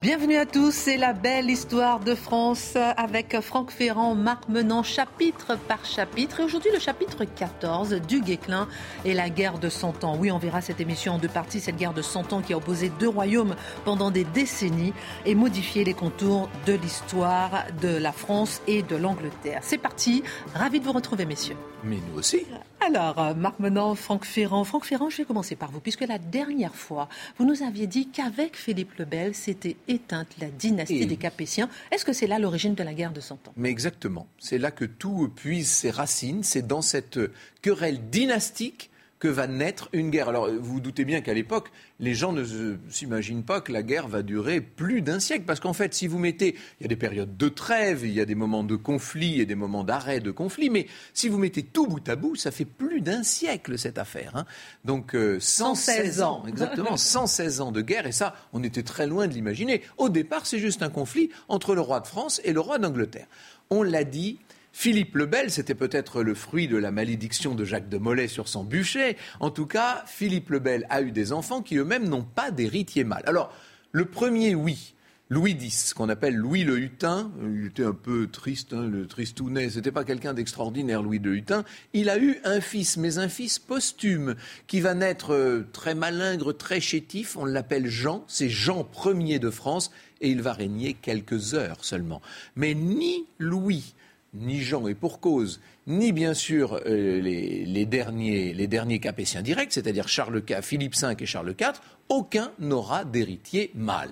[0.00, 5.58] Bienvenue à tous, c'est la belle histoire de France avec Franck Ferrand, Marc Menant, chapitre
[5.66, 6.38] par chapitre.
[6.38, 8.68] Et aujourd'hui, le chapitre 14 du Guéclin
[9.04, 10.16] et la guerre de Cent Ans.
[10.16, 12.58] Oui, on verra cette émission en deux parties, cette guerre de Cent Ans qui a
[12.58, 14.92] opposé deux royaumes pendant des décennies
[15.26, 19.62] et modifié les contours de l'histoire de la France et de l'Angleterre.
[19.62, 20.22] C'est parti,
[20.54, 21.56] ravi de vous retrouver, messieurs.
[21.82, 22.46] Mais nous aussi.
[22.80, 24.64] Alors, euh, Marc Menant, Franck Ferrand.
[24.64, 28.08] Franck Ferrand, je vais commencer par vous, puisque la dernière fois, vous nous aviez dit
[28.08, 31.68] qu'avec Philippe le Bel, c'était éteinte la dynastie des Capétiens.
[31.90, 33.52] Est-ce que c'est là l'origine de la guerre de Cent Ans?
[33.56, 34.26] Mais exactement.
[34.38, 36.42] C'est là que tout puise ses racines.
[36.42, 37.18] C'est dans cette
[37.62, 40.28] querelle dynastique que va naître une guerre.
[40.28, 42.44] Alors, vous vous doutez bien qu'à l'époque, les gens ne
[42.88, 45.44] s'imaginent pas que la guerre va durer plus d'un siècle.
[45.44, 48.20] Parce qu'en fait, si vous mettez, il y a des périodes de trêve, il y
[48.20, 51.62] a des moments de conflit et des moments d'arrêt de conflit, mais si vous mettez
[51.62, 54.36] tout bout à bout, ça fait plus d'un siècle cette affaire.
[54.36, 54.44] Hein.
[54.84, 59.26] Donc, 116 euh, ans, exactement, 116 ans de guerre, et ça, on était très loin
[59.26, 59.82] de l'imaginer.
[59.96, 63.26] Au départ, c'est juste un conflit entre le roi de France et le roi d'Angleterre.
[63.70, 64.38] On l'a dit,
[64.80, 68.46] Philippe le Bel, c'était peut-être le fruit de la malédiction de Jacques de Molay sur
[68.46, 69.16] son bûcher.
[69.40, 73.02] En tout cas, Philippe le Bel a eu des enfants qui eux-mêmes n'ont pas d'héritier
[73.02, 73.24] mâle.
[73.26, 73.52] Alors,
[73.90, 74.94] le premier, oui.
[75.30, 79.68] Louis X, qu'on appelle Louis le Hutin, il était un peu triste, hein, le tristounet,
[79.68, 81.64] c'était pas quelqu'un d'extraordinaire, Louis le Hutin.
[81.92, 84.36] Il a eu un fils, mais un fils posthume,
[84.68, 87.36] qui va naître euh, très malingre, très chétif.
[87.36, 92.22] On l'appelle Jean, c'est Jean Ier de France, et il va régner quelques heures seulement.
[92.54, 93.96] Mais ni Louis
[94.34, 99.72] ni Jean, et pour cause, ni bien sûr euh, les, derniers, les derniers capétiens directs,
[99.72, 104.10] c'est-à-dire Charles Philippe V et Charles IV, aucun n'aura d'héritier mâle.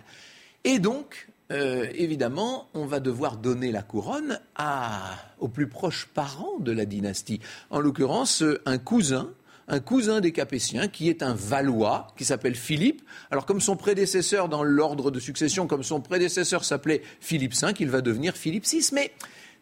[0.65, 4.41] Et donc, euh, évidemment, on va devoir donner la couronne
[5.39, 7.41] aux plus proches parents de la dynastie.
[7.71, 9.31] En l'occurrence, un cousin,
[9.69, 13.03] un cousin des Capétiens qui est un Valois, qui s'appelle Philippe.
[13.31, 17.91] Alors comme son prédécesseur dans l'ordre de succession, comme son prédécesseur s'appelait Philippe V, il
[17.91, 18.91] va devenir Philippe VI.
[18.93, 19.13] Mais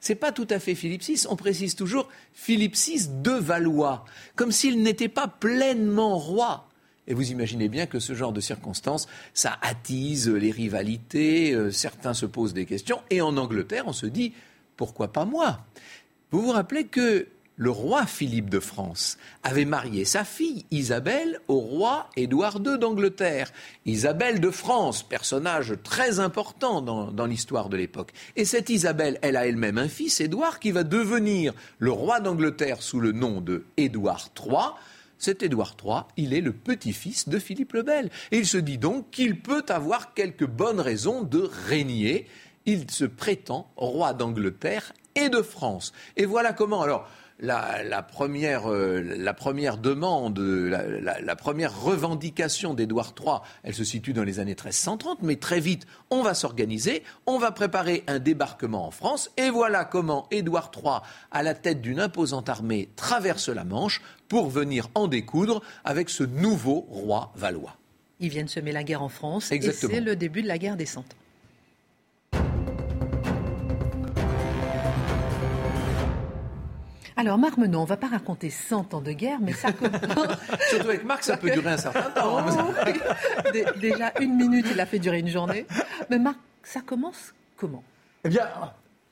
[0.05, 1.25] c'est pas tout à fait Philippe VI.
[1.31, 4.05] On précise toujours Philippe VI de Valois,
[4.37, 6.69] comme s'il n'était pas pleinement roi.
[7.07, 12.13] Et vous imaginez bien que ce genre de circonstances, ça attise les rivalités, euh, certains
[12.13, 14.35] se posent des questions, et en Angleterre, on se dit,
[14.77, 15.61] pourquoi pas moi?
[16.33, 17.27] Vous vous rappelez que
[17.57, 23.53] le roi Philippe de France avait marié sa fille Isabelle au roi Édouard II d'Angleterre.
[23.87, 28.13] Isabelle de France, personnage très important dans, l'histoire de l'époque.
[28.37, 32.83] Et cette Isabelle, elle a elle-même un fils, Édouard, qui va devenir le roi d'Angleterre
[32.83, 34.73] sous le nom de Édouard III.
[35.19, 38.11] Cet Édouard III, il est le petit-fils de Philippe le Bel.
[38.33, 42.27] Et il se dit donc qu'il peut avoir quelques bonnes raisons de régner.
[42.67, 45.93] Il se prétend roi d'Angleterre et de France.
[46.17, 46.83] Et voilà comment.
[46.83, 47.09] Alors,
[47.41, 54.25] la, première, euh, la première demande, la, première revendication d'Édouard III, elle se situe dans
[54.25, 58.91] les années 1330, mais très vite, on va s'organiser, on va préparer un débarquement en
[58.91, 61.01] France, et voilà comment Édouard III,
[61.31, 66.25] à la tête d'une imposante armée, traverse la Manche pour venir en découdre avec ce
[66.25, 67.77] nouveau roi valois.
[68.21, 70.87] Ils viennent semer la guerre en France, et c'est le début de la guerre des
[70.87, 71.24] Cent Ans.
[77.17, 80.01] Alors, Marc Menon, on ne va pas raconter 100 ans de guerre, mais ça commence.
[80.69, 82.39] Surtout avec Marc, ça peut durer un certain temps.
[82.45, 85.67] Oh, déjà, une minute, il a fait durer une journée.
[86.11, 87.85] Mais Marc, ça commence comment?
[88.25, 88.49] Eh bien,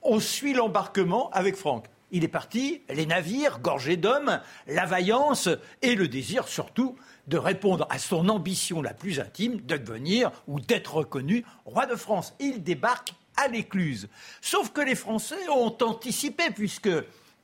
[0.02, 1.86] on suit l'embarquement avec Franck.
[2.10, 5.48] Il est parti, les navires gorgés d'hommes, la vaillance
[5.80, 6.96] et le désir surtout
[7.28, 11.94] de répondre à son ambition la plus intime de devenir ou d'être reconnu roi de
[11.94, 12.34] France.
[12.40, 14.08] Il débarque à l'écluse.
[14.40, 16.90] Sauf que les Français ont anticipé puisque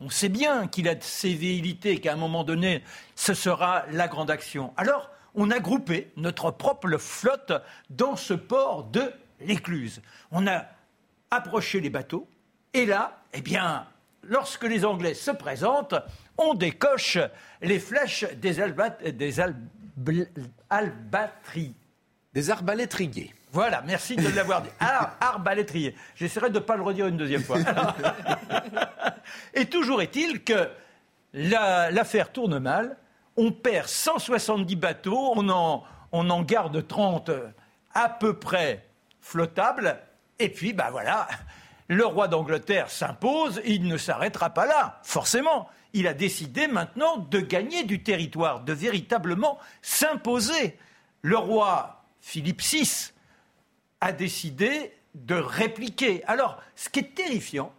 [0.01, 2.83] on sait bien qu'il a de ses véhilités, qu'à un moment donné,
[3.17, 4.73] ce sera la grande action.
[4.77, 7.53] Alors, on a groupé notre propre flotte
[7.91, 10.03] dans ce port de l'Écluse.
[10.31, 10.67] On a
[11.31, 12.29] approché les bateaux,
[12.75, 13.87] et là, eh bien,
[14.23, 15.95] lorsque les Anglais se présentent,
[16.37, 17.19] on décoche
[17.61, 19.35] les flèches des, albat des.
[22.35, 23.35] Des arbalétriers.
[23.53, 24.69] Voilà, merci de l'avoir dit.
[24.79, 25.95] Alors, arbalétrier.
[26.15, 27.59] J'essaierai de ne pas le redire une deuxième fois.
[29.55, 30.69] Et toujours est-il que
[31.33, 32.97] l'affaire tourne mal.
[33.37, 37.31] On perd 170 bateaux, on en, on en garde 30
[37.95, 38.87] à peu près
[39.21, 39.99] flottables.
[40.39, 41.29] Et puis, ben voilà,
[41.89, 45.69] le roi d'Angleterre s'impose, il ne s'arrêtera pas là, forcément.
[45.95, 50.79] Il a décidé maintenant de gagner du territoire, de véritablement s'imposer.
[51.23, 53.13] Le roi Philippe VI
[54.01, 56.25] a décidé de répliquer.
[56.25, 57.73] Alors, ce qui est terrifiant,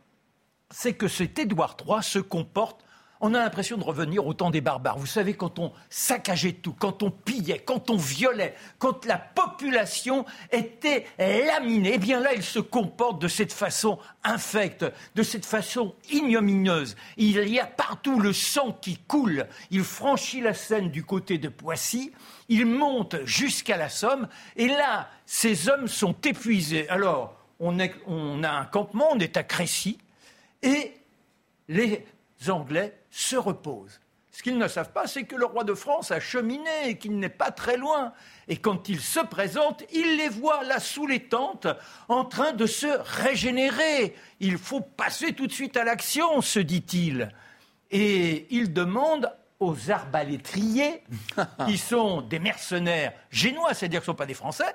[0.71, 2.83] c'est que cet Édouard III se comporte
[3.21, 4.97] on a l'impression de revenir au temps des barbares.
[4.97, 10.25] Vous savez, quand on saccageait tout, quand on pillait, quand on violait, quand la population
[10.51, 15.95] était laminée, eh bien là, il se comporte de cette façon infecte, de cette façon
[16.11, 16.95] ignominieuse.
[17.17, 19.47] Il y a partout le sang qui coule.
[19.69, 22.13] Il franchit la Seine du côté de Poissy,
[22.49, 26.89] il monte jusqu'à la Somme, et là, ces hommes sont épuisés.
[26.89, 29.99] Alors, on, a un campement, on est à Crécy,
[30.61, 30.93] et
[31.67, 32.05] les
[32.47, 33.99] Anglais se reposent.
[34.31, 37.19] Ce qu'ils ne savent pas, c'est que le roi de France a cheminé et qu'il
[37.19, 38.13] n'est pas très loin.
[38.47, 41.67] Et quand il se présente, il les voit là sous les tentes
[42.07, 42.87] en train de se
[43.21, 44.15] régénérer.
[44.39, 47.33] Il faut passer tout de suite à l'action, se dit-il.
[47.91, 51.03] Et il demande aux arbalétriers,
[51.67, 54.73] qui sont des mercenaires génois, c'est-à-dire qui ne sont pas des Français,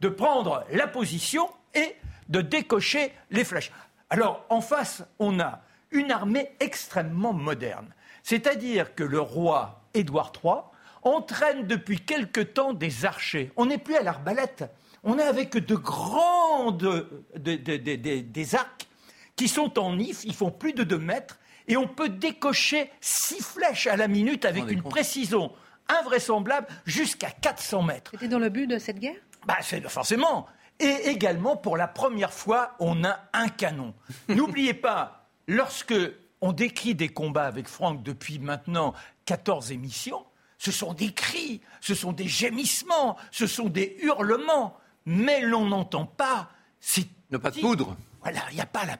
[0.00, 1.96] de prendre la position et
[2.28, 3.72] de décocher les flèches.
[4.10, 5.60] Alors, en face, on a
[5.90, 7.92] une armée extrêmement moderne.
[8.22, 10.54] C'est-à-dire que le roi Édouard III
[11.02, 13.50] entraîne depuis quelque temps des archers.
[13.56, 14.64] On n'est plus à l'arbalète,
[15.04, 18.88] on est avec de grandes des arcs
[19.36, 21.38] qui sont en if, ils font plus de 2 mètres,
[21.68, 25.52] et on peut décocher six flèches à la minute avec une précision
[25.88, 28.10] invraisemblable jusqu'à 400 mètres.
[28.12, 29.16] C'était dans le but de cette guerre?
[29.46, 30.46] Bah, c'est forcément.
[30.80, 33.94] Et également, pour la première fois, on a un canon.
[34.28, 35.94] N'oubliez pas, lorsque
[36.40, 38.94] on décrit des combats avec Franck depuis maintenant
[39.24, 40.24] 14 émissions,
[40.58, 44.76] ce sont des cris, ce sont des gémissements, ce sont des hurlements,
[45.06, 46.50] mais l'on n'entend pas
[46.80, 47.08] ces...
[47.30, 47.96] Il pas de poudre.
[48.22, 48.96] Voilà, il n'y a pas la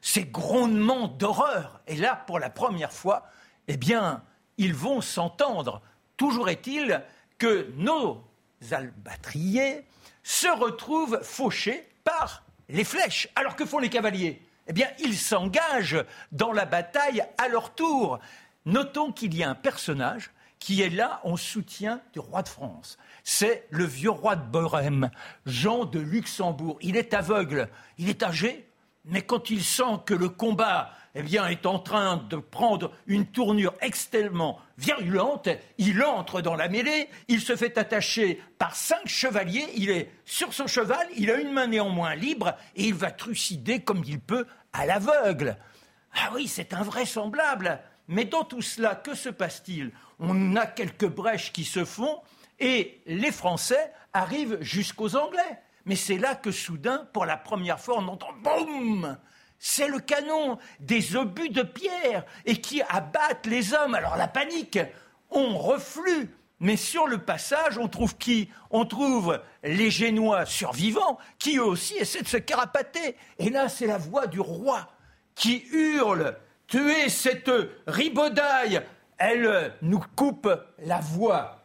[0.00, 1.80] ces grondements d'horreur.
[1.86, 3.26] Et là, pour la première fois,
[3.66, 4.22] eh bien,
[4.56, 5.82] ils vont s'entendre.
[6.16, 7.02] Toujours est-il
[7.38, 8.24] que nos
[8.70, 9.84] albatriers
[10.22, 13.28] se retrouvent fauchés par les flèches.
[13.36, 18.20] Alors que font les cavaliers eh bien, ils s'engagent dans la bataille à leur tour.
[18.66, 22.98] Notons qu'il y a un personnage qui est là en soutien du roi de France.
[23.24, 25.10] C'est le vieux roi de Bohême,
[25.46, 26.78] Jean de Luxembourg.
[26.82, 28.67] Il est aveugle, il est âgé,
[29.08, 33.74] mais quand il sent que le combat eh est en train de prendre une tournure
[33.80, 35.48] extrêmement virulente.
[35.78, 40.52] Il entre dans la mêlée, il se fait attacher par cinq chevaliers, il est sur
[40.52, 44.46] son cheval, il a une main néanmoins libre et il va trucider comme il peut
[44.72, 45.56] à l'aveugle.
[46.14, 47.80] Ah oui, c'est invraisemblable.
[48.06, 49.90] Mais dans tout cela, que se passe-t-il?
[50.20, 52.20] On a quelques brèches qui se font
[52.60, 55.60] et les Français arrivent jusqu'aux Anglais.
[55.88, 59.18] Mais c'est là que soudain, pour la première fois, on entend boum
[59.58, 63.94] c'est le canon des obus de pierre et qui abattent les hommes.
[63.94, 64.78] Alors la panique,
[65.30, 66.34] on reflue.
[66.60, 68.50] Mais sur le passage, on trouve qui?
[68.70, 73.16] On trouve les Génois survivants qui eux aussi essaient de se carapater.
[73.38, 74.88] Et là, c'est la voix du roi
[75.34, 76.36] qui hurle
[76.66, 77.50] Tuez cette
[77.86, 78.82] ribaudaille
[79.16, 81.64] Elle nous coupe la voix.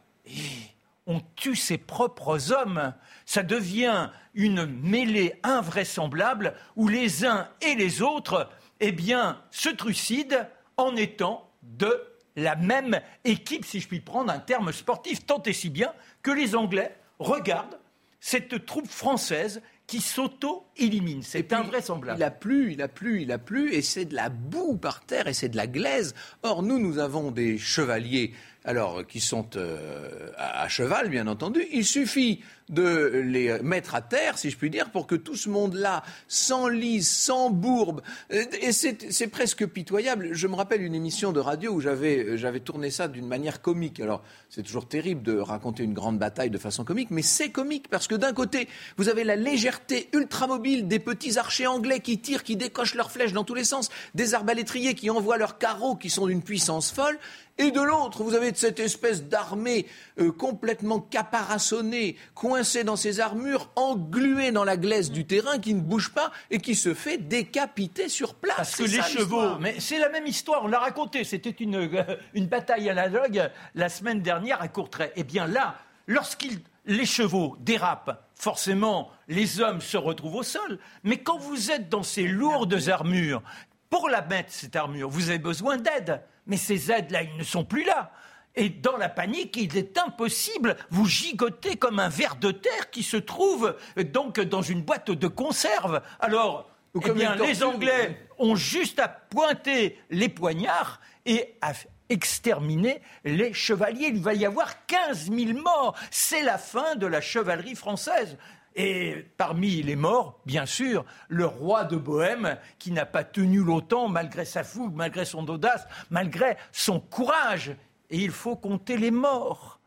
[1.08, 2.94] On tue ses propres hommes.
[3.26, 10.48] Ça devient une mêlée invraisemblable où les uns et les autres, eh bien, se trucident
[10.78, 12.04] en étant de
[12.36, 16.32] la même équipe, si je puis prendre un terme sportif, tant et si bien que
[16.32, 17.80] les Anglais regardent
[18.20, 19.62] cette troupe française
[19.94, 21.22] qui s'auto-élimine.
[21.22, 22.18] C'est invraisemblable.
[22.20, 25.06] Il a plu, il a plu, il a plu, et c'est de la boue par
[25.06, 26.16] terre, et c'est de la glaise.
[26.42, 28.34] Or, nous, nous avons des chevaliers
[28.66, 31.64] alors qui sont euh, à, cheval, bien entendu.
[31.72, 32.42] Il suffit
[32.74, 37.10] de les mettre à terre, si je puis dire, pour que tout ce monde-là s'enlise,
[37.10, 38.02] s'embourbe.
[38.32, 40.30] Et c'est presque pitoyable.
[40.34, 44.00] Je me rappelle une émission de radio où j'avais tourné ça d'une manière comique.
[44.00, 47.88] Alors, c'est toujours terrible de raconter une grande bataille de façon comique, mais c'est comique
[47.90, 52.44] parce que d'un côté, vous avez la légèreté ultramobile des petits archers anglais qui tirent,
[52.44, 56.10] qui décochent leurs flèches dans tous les sens, des arbalétriers qui envoient leurs carreaux qui
[56.10, 57.18] sont d'une puissance folle,
[57.58, 59.86] et de l'autre, vous avez cette espèce d'armée
[60.20, 65.82] euh, complètement caparaçonnée, coincée dans ses armures, engluée dans la glaise du terrain, qui ne
[65.82, 68.56] bouge pas et qui se fait décapiter sur place.
[68.56, 72.18] Parce que les chevaux, mais c'est la même histoire, on l'a raconté, c'était une, euh,
[72.34, 75.12] une bataille analogue la semaine dernière à Courtrai.
[75.16, 75.76] Eh bien là,
[76.08, 80.80] lorsqu'ils les chevaux dérapent, forcément, les hommes se retrouvent au sol.
[81.04, 83.42] Mais quand vous êtes dans ces lourdes armures,
[83.90, 86.22] pour la mettre, cette armure, vous avez besoin d'aide.
[86.48, 88.12] Mais ces aides-là, ils ne sont plus là.
[88.56, 90.78] Et dans la panique, il est impossible.
[90.92, 95.28] Vous gigotez comme un ver de terre qui se trouve donc dans une boîte de
[95.28, 96.02] conserve.
[96.20, 96.70] Alors,
[97.04, 101.74] eh bien, les Anglais ont juste à pointer les poignards et à
[102.10, 104.10] exterminer les chevaliers.
[104.10, 105.96] Il va y avoir 15 000 morts.
[106.12, 108.38] C'est la fin de la chevalerie française.
[108.76, 114.08] Et parmi les morts, bien sûr, le roi de Bohême, qui n'a pas tenu longtemps,
[114.08, 117.76] malgré sa fougue, malgré son audace, malgré son courage.
[118.10, 119.80] Et il faut compter les morts.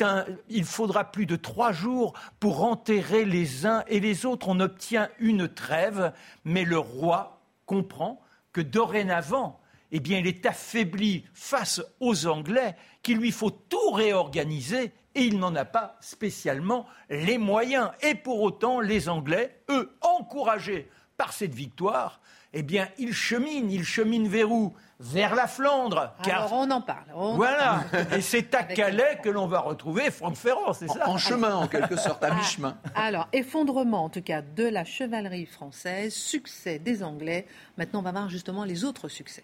[0.00, 4.48] Un, il faudra plus de trois jours pour enterrer les uns et les autres.
[4.48, 6.12] On obtient une trêve,
[6.44, 8.20] mais le roi comprend
[8.52, 9.60] que dorénavant,
[9.92, 15.38] eh bien, il est affaibli face aux Anglais, qu'il lui faut tout réorganiser et il
[15.38, 17.90] n'en a pas spécialement les moyens.
[18.00, 22.20] Et pour autant, les Anglais, eux, encouragés par cette victoire,
[22.54, 23.70] eh bien, ils cheminent.
[23.70, 24.74] Ils cheminent vers où?
[25.00, 26.14] Vers la Flandre.
[26.24, 27.06] Alors on en parle.
[27.34, 27.84] voilà.
[28.16, 31.08] Et c'est à Calais que l'on va retrouver Franck Ferrand, c'est ça?
[31.08, 32.76] En chemin, en quelque sorte, à ah, mi-chemin.
[32.94, 37.46] Alors, effondrement, en tout cas, de la chevalerie française, succès des Anglais.
[37.78, 39.42] Maintenant, on va voir justement les autres succès.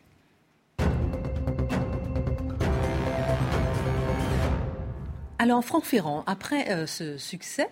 [5.38, 7.68] Alors, Franck Ferrand, après euh, ce succès,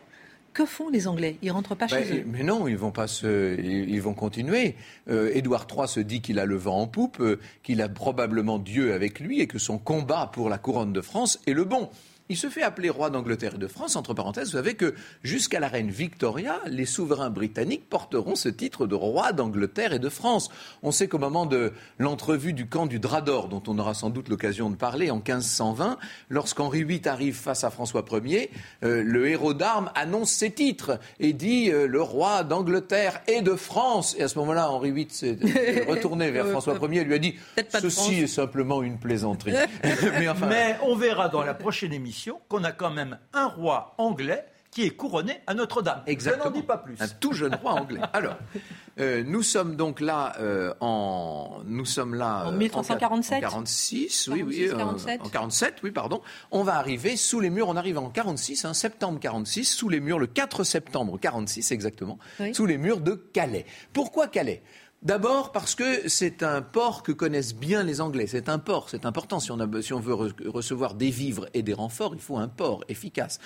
[0.56, 1.37] que font les Anglais?
[1.42, 2.25] Ils rentrent pas chez ben, eux.
[2.26, 4.75] Mais non, ils vont pas se, ils vont continuer.
[5.11, 8.58] Euh, Édouard III se dit qu'il a le vent en poupe, euh, qu'il a probablement
[8.58, 11.90] Dieu avec lui et que son combat pour la couronne de France est le bon.
[12.28, 13.95] Il se fait appeler roi d'Angleterre et de France.
[13.95, 18.88] Entre parenthèses, vous savez que jusqu'à la reine Victoria, les souverains britanniques porteront ce titre
[18.88, 20.49] de roi d'Angleterre et de France.
[20.83, 24.11] On sait qu'au moment de l'entrevue du camp du Drap d'Or, dont on aura sans
[24.11, 28.50] doute l'occasion de parler en 1520, lorsqu'Henri VIII arrive face à François Ier,
[28.83, 33.54] euh, le héros d'armes annonce ses titres et dit euh, le roi d'Angleterre et de
[33.54, 34.16] France.
[34.18, 35.38] Et à ce moment-là, Henri VIII s'est
[35.88, 37.37] retourné vers François Ier et lui a dit
[37.68, 39.52] ceci est simplement une plaisanterie.
[39.85, 42.15] Mais, Mais on verra dans la prochaine émission
[42.49, 44.44] qu'on a quand même un roi anglais
[44.76, 46.02] qui est couronné à Notre-Dame.
[46.06, 46.44] Exactement.
[46.44, 46.96] Je n'en dis pas plus.
[47.00, 48.02] Un tout jeune roi anglais.
[48.12, 48.37] Alors,
[49.00, 54.42] euh, nous sommes donc là euh, en nous sommes là en 1347 en 46 oui
[54.42, 55.20] oui 47.
[55.23, 56.20] en 47 oui pardon
[56.50, 60.00] on va arriver sous les murs on arrive en 46 hein, septembre 46 sous les
[60.00, 62.18] murs le 4 septembre 46 exactement
[62.52, 64.62] sous les murs de Calais pourquoi Calais?
[65.03, 68.26] D'abord parce que c'est un port que connaissent bien les Anglais.
[68.26, 69.41] C'est un port, c'est important.
[69.41, 69.57] Si on,
[70.00, 70.15] veut
[70.49, 73.38] recevoir des vivres et des renforts, il faut un port efficace.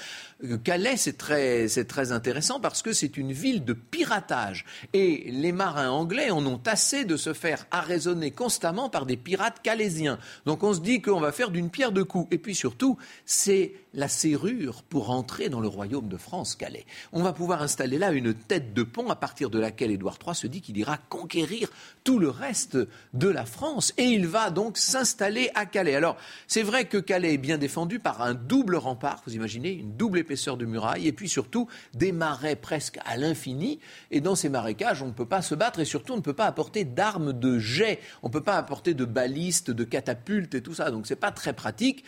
[0.44, 4.64] Euh, Calais, c'est très, très intéressant parce que c'est une ville de piratage.
[4.92, 9.60] Et les marins anglais en ont assez de se faire arraisonner constamment par des pirates
[9.60, 10.18] calaisiens.
[10.46, 12.28] Donc on se dit qu'on va faire d'une pierre deux coups.
[12.30, 16.86] Et puis surtout, c'est la serrure pour entrer dans le royaume de France, Calais.
[17.12, 20.34] On va pouvoir installer là une tête de pont à partir de laquelle Édouard III
[20.34, 21.39] se dit qu'il ira conquérir
[22.04, 22.78] tout le reste
[23.14, 23.92] de la France.
[23.96, 25.94] Et il va donc s'installer à Calais.
[25.94, 26.16] Alors,
[26.46, 30.18] c'est vrai que Calais est bien défendu par un double rempart, vous imaginez, une double
[30.18, 33.80] épaisseur de muraille, et puis surtout des marais presque à l'infini.
[34.10, 36.32] Et dans ces marécages, on ne peut pas se battre, et surtout, on ne peut
[36.32, 38.00] pas apporter d'armes de jet.
[38.22, 40.90] On ne peut pas apporter de balistes, de catapultes et tout ça.
[40.90, 42.04] Donc, c'est pas très pratique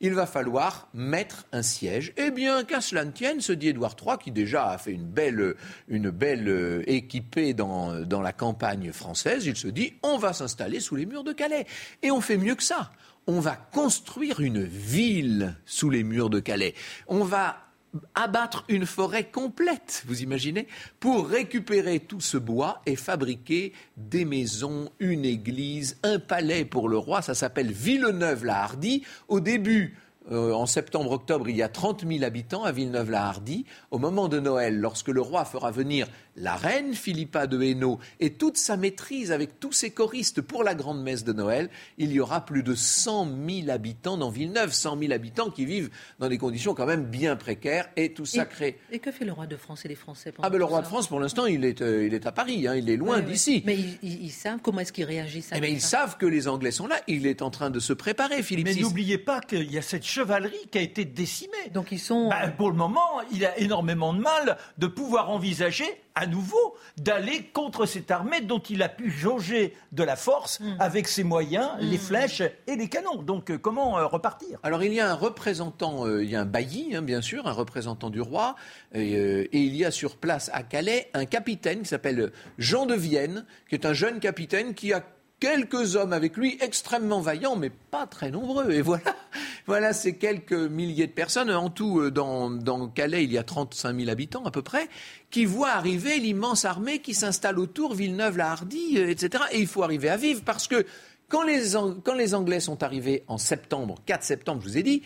[0.00, 2.12] il va falloir mettre un siège.
[2.16, 5.06] Eh bien, qu'à cela ne tienne, se dit Édouard III, qui déjà a fait une
[5.06, 5.54] belle,
[5.88, 10.96] une euh, équipée dans, dans la campagne française, il se dit on va s'installer sous
[10.96, 11.66] les murs de Calais.
[12.02, 12.92] Et on fait mieux que ça.
[13.26, 16.74] On va construire une ville sous les murs de Calais.
[17.08, 17.65] On va
[18.14, 20.66] abattre une forêt complète, vous imaginez,
[21.00, 26.98] pour récupérer tout ce bois et fabriquer des maisons, une église, un palais pour le
[26.98, 27.22] roi.
[27.22, 29.02] Ça s'appelle Villeneuve-la-Hardie.
[29.28, 29.96] Au début,
[30.30, 33.64] euh, en septembre-octobre, il y a 30 000 habitants à Villeneuve-la-Hardie.
[33.90, 38.34] Au moment de Noël, lorsque le roi fera venir la reine Philippa de Hainaut et
[38.34, 42.20] toute sa maîtrise avec tous ses choristes pour la grande messe de Noël, il y
[42.20, 46.38] aura plus de 100 000 habitants dans Villeneuve, 100 000 habitants qui vivent dans des
[46.38, 48.78] conditions quand même bien précaires et tout ça crée.
[48.90, 50.86] Et que fait le roi de France et les Français Ah ben le roi de
[50.86, 53.62] France, pour l'instant, il est, euh, il est à Paris, hein, il est loin d'ici.
[53.64, 56.70] Mais ils, savent comment est-ce qu'ils réagissent à eh ben, Ils savent que les Anglais
[56.70, 56.96] sont là.
[57.06, 58.66] Il est en train de se préparer, Philippe.
[58.66, 61.70] Mais n'oubliez pas qu'il y a cette chevalerie qui a été décimée.
[61.72, 62.28] Donc ils sont.
[62.28, 67.42] Bah, pour le moment, il a énormément de mal de pouvoir envisager à nouveau d'aller
[67.52, 70.76] contre cette armée dont il a pu jauger de la force mm.
[70.78, 71.84] avec ses moyens, mm.
[71.84, 73.22] les flèches et les canons.
[73.22, 74.58] Donc euh, comment euh, repartir?
[74.62, 77.46] Alors il y a un représentant, euh, il y a un bailli, hein, bien sûr,
[77.46, 78.56] un représentant du roi,
[78.94, 83.44] et, il y a sur place à Calais un capitaine qui s'appelle Jean de Vienne,
[83.68, 85.02] qui est un jeune capitaine qui a
[85.40, 88.70] quelques hommes avec lui, extrêmement vaillants, mais pas très nombreux.
[88.70, 89.16] Et voilà,
[89.66, 91.50] voilà ces quelques milliers de personnes.
[91.50, 94.88] En tout, euh, dans, Calais, il y a 35 000 habitants à peu près,
[95.30, 99.44] qui voient arriver l'immense armée qui s'installe autour, Villeneuve-la-Hardie, euh, etc.
[99.52, 100.86] Et il faut arriver à vivre parce que
[101.28, 101.72] quand les,
[102.04, 105.02] quand les Anglais sont arrivés en septembre, 4 septembre, je vous ai dit,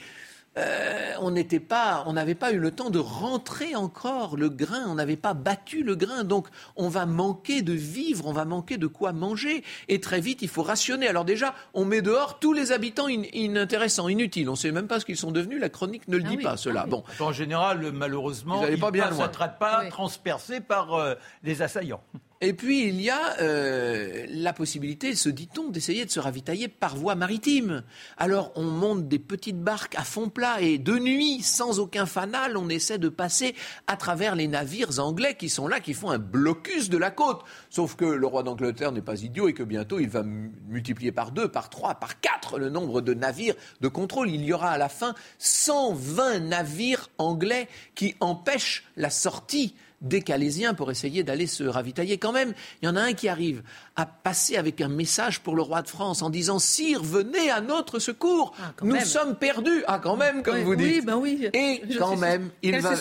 [0.61, 4.85] euh, on n'était pas, on n'avait pas eu le temps de rentrer encore le grain,
[4.89, 8.79] on n'avait pas battu le grain, donc on va manquer de vivre, on va manquer
[8.79, 11.09] de quoi manger, et très vite il faut rationner.
[11.09, 14.49] Alors déjà, on met dehors tous les habitants inintéressants, inutiles.
[14.49, 15.61] On ne sait même pas ce qu'ils sont devenus.
[15.61, 16.83] La chronique ne le ah dit pas, cela.
[16.85, 17.05] Ah bon.
[17.19, 22.03] En général, malheureusement, ils pas bien ne pas transpercés par euh, les assaillants.
[22.43, 26.97] Et puis il y a euh, la possibilité, se dit-on, d'essayer de se ravitailler par
[26.97, 27.83] voie maritime.
[28.17, 32.57] Alors on monte des petites barques à fond plat et de nuit, sans aucun fanal,
[32.57, 33.55] on essaie de passer
[33.87, 37.43] à travers les navires anglais qui sont là, qui font un blocus de la côte.
[37.69, 41.33] Sauf que le roi d'Angleterre n'est pas idiot et que bientôt il va multiplier par
[41.33, 44.31] deux, par trois, par quatre le nombre de navires de contrôle.
[44.31, 50.75] Il y aura à la fin 120 navires anglais qui empêchent la sortie des Calaisiens
[50.75, 52.19] pour essayer d'aller se ravitailler.
[52.19, 53.63] Quand même, il y en a un qui arrive
[53.97, 57.61] à passer avec un message pour le roi de France en disant Sire, venez à
[57.61, 59.85] notre secours, ah, nous sommes perdus.
[59.87, 60.87] Ah, quand même, comme vous dites.
[60.87, 61.49] Oui, ben oui.
[61.53, 62.95] Et quand même, il va,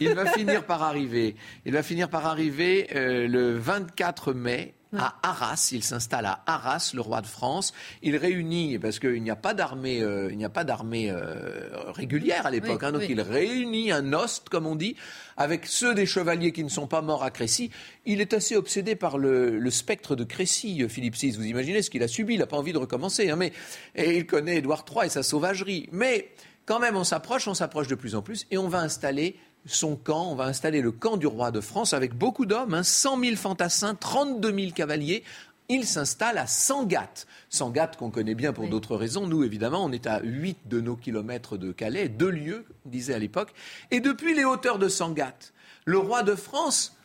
[0.00, 1.36] il va finir par arriver.
[1.64, 5.70] Il va finir par arriver euh, le 24 mai à Arras.
[5.72, 7.72] Il s'installe à Arras, le roi de France.
[8.02, 11.68] Il réunit, parce qu'il n'y a pas d'armée, euh, il n'y a pas d'armée euh,
[11.88, 14.96] régulière à l'époque, hein, donc il réunit un ost, comme on dit,
[15.36, 17.70] avec ceux des chevaliers qui ne sont pas morts à Crécy.
[18.06, 21.32] Il est assez obsédé par le, spectre de Crécy, Philippe VI.
[21.32, 23.52] Vous imaginez ce qu'il a subi Il n'a pas envie de recommencer, hein, mais
[23.94, 25.88] et il connaît Édouard III et sa sauvagerie.
[25.92, 26.28] Mais
[26.66, 29.96] quand même, on s'approche, on s'approche de plus en plus, et on va installer son
[29.96, 33.20] camp, on va installer le camp du roi de France avec beaucoup d'hommes, hein, 100
[33.20, 35.24] 000 fantassins, 32 000 cavaliers.
[35.68, 37.26] Il s'installe à Sangatte.
[37.48, 39.26] Sangatte qu'on connaît bien pour d'autres raisons.
[39.26, 43.14] Nous, évidemment, on est à 8 de nos kilomètres de Calais, deux lieux, on disait
[43.14, 43.54] à l'époque.
[43.90, 45.52] Et depuis les hauteurs de Sangatte,
[45.84, 46.96] le roi de France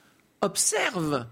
[0.42, 1.28] observe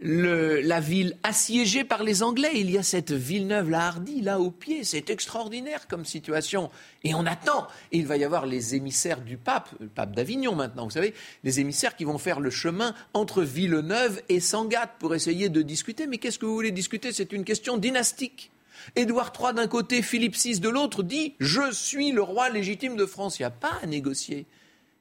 [0.00, 2.52] la ville assiégée par les Anglais.
[2.54, 4.84] Il y a cette Villeneuve-la-Hardie là au pied.
[4.84, 6.70] C'est extraordinaire comme situation.
[7.04, 7.66] Et on attend.
[7.90, 11.60] Il va y avoir les émissaires du pape, le pape d'Avignon maintenant, vous savez, les
[11.60, 16.06] émissaires qui vont faire le chemin entre Villeneuve et Sangatte pour essayer de discuter.
[16.06, 17.12] Mais qu'est-ce que vous voulez discuter?
[17.12, 18.50] C'est une question dynastique.
[18.94, 23.06] Édouard III d'un côté, Philippe VI de l'autre dit Je suis le roi légitime de
[23.06, 23.38] France.
[23.38, 24.46] Il n'y a pas à négocier.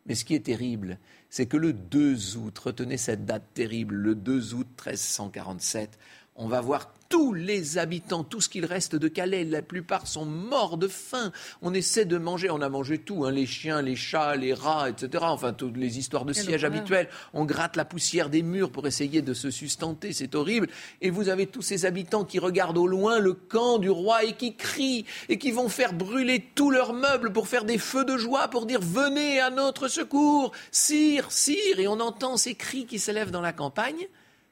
[0.07, 0.97] Mais ce qui est terrible,
[1.29, 5.97] c'est que le 2 août, retenez cette date terrible, le 2 août 1347,
[6.35, 10.25] on va voir tous les habitants, tout ce qu'il reste de Calais, la plupart sont
[10.25, 11.31] morts de faim.
[11.61, 14.89] On essaie de manger, on a mangé tout, hein, les chiens, les chats, les rats,
[14.89, 15.23] etc.
[15.27, 17.09] Enfin, toutes les histoires de siège habituelles.
[17.33, 20.67] On gratte la poussière des murs pour essayer de se sustenter, c'est horrible.
[21.01, 24.33] Et vous avez tous ces habitants qui regardent au loin le camp du roi et
[24.33, 28.17] qui crient et qui vont faire brûler tous leurs meubles pour faire des feux de
[28.17, 31.79] joie, pour dire venez à notre secours, sire, sire.
[31.79, 34.07] Et on entend ces cris qui s'élèvent dans la campagne.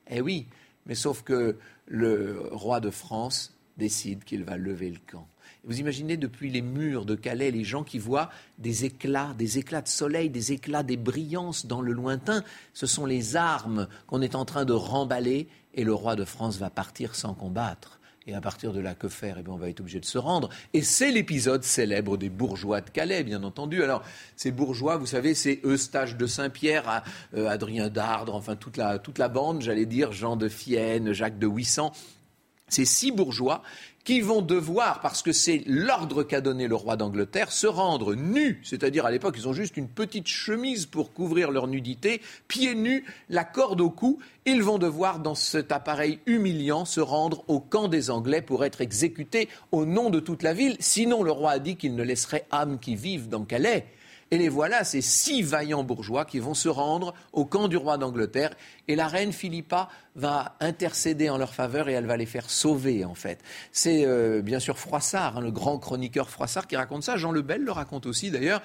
[0.10, 0.48] Eh oui,
[0.86, 5.28] mais sauf que le roi de France décide qu'il va lever le camp.
[5.63, 9.82] Vous imaginez depuis les murs de Calais les gens qui voient des éclats, des éclats
[9.82, 12.43] de soleil, des éclats, des brillances dans le lointain.
[12.74, 16.58] Ce sont les armes qu'on est en train de remballer et le roi de France
[16.58, 18.00] va partir sans combattre.
[18.28, 19.38] Et à partir de là, que faire?
[19.40, 20.50] Eh bien, on va être obligé de se rendre.
[20.74, 23.84] Et c'est l'épisode célèbre des bourgeois de Calais, bien entendu.
[23.84, 24.04] Alors,
[24.36, 27.04] ces bourgeois, vous savez, c'est Eustache de Saint-Pierre,
[27.36, 31.38] euh, Adrien Dardre, enfin toute la, toute la bande, j'allais dire, Jean de Fienne, Jacques
[31.38, 31.94] de Wissant.
[32.68, 33.62] Ces six bourgeois
[34.06, 38.62] qui vont devoir, parce que c'est l'ordre qu'a donné le roi d'Angleterre, se rendre nus,
[38.63, 43.04] c'est-à-dire à, l'époque ils ont juste une petite chemise pour couvrir leur nudité, pieds nus,
[43.30, 47.88] la corde au cou, ils vont devoir dans cet appareil humiliant se rendre au camp
[47.88, 51.60] des Anglais pour être exécutés au nom de toute la ville, sinon le roi a
[51.60, 53.88] dit qu'il ne laisserait âme qui vive dans Calais.
[54.36, 57.98] Et les voilà, ces six vaillants bourgeois qui vont se rendre au camp du roi
[57.98, 58.54] d'Angleterre.
[58.89, 63.06] Et la reine Philippa va intercéder en leur faveur et elle va les faire sauver,
[63.06, 63.39] en fait.
[63.71, 67.15] C'est euh, bien sûr Froissart, hein, le grand chroniqueur Froissart, qui raconte ça.
[67.15, 68.62] Jean Lebel le raconte aussi, d'ailleurs.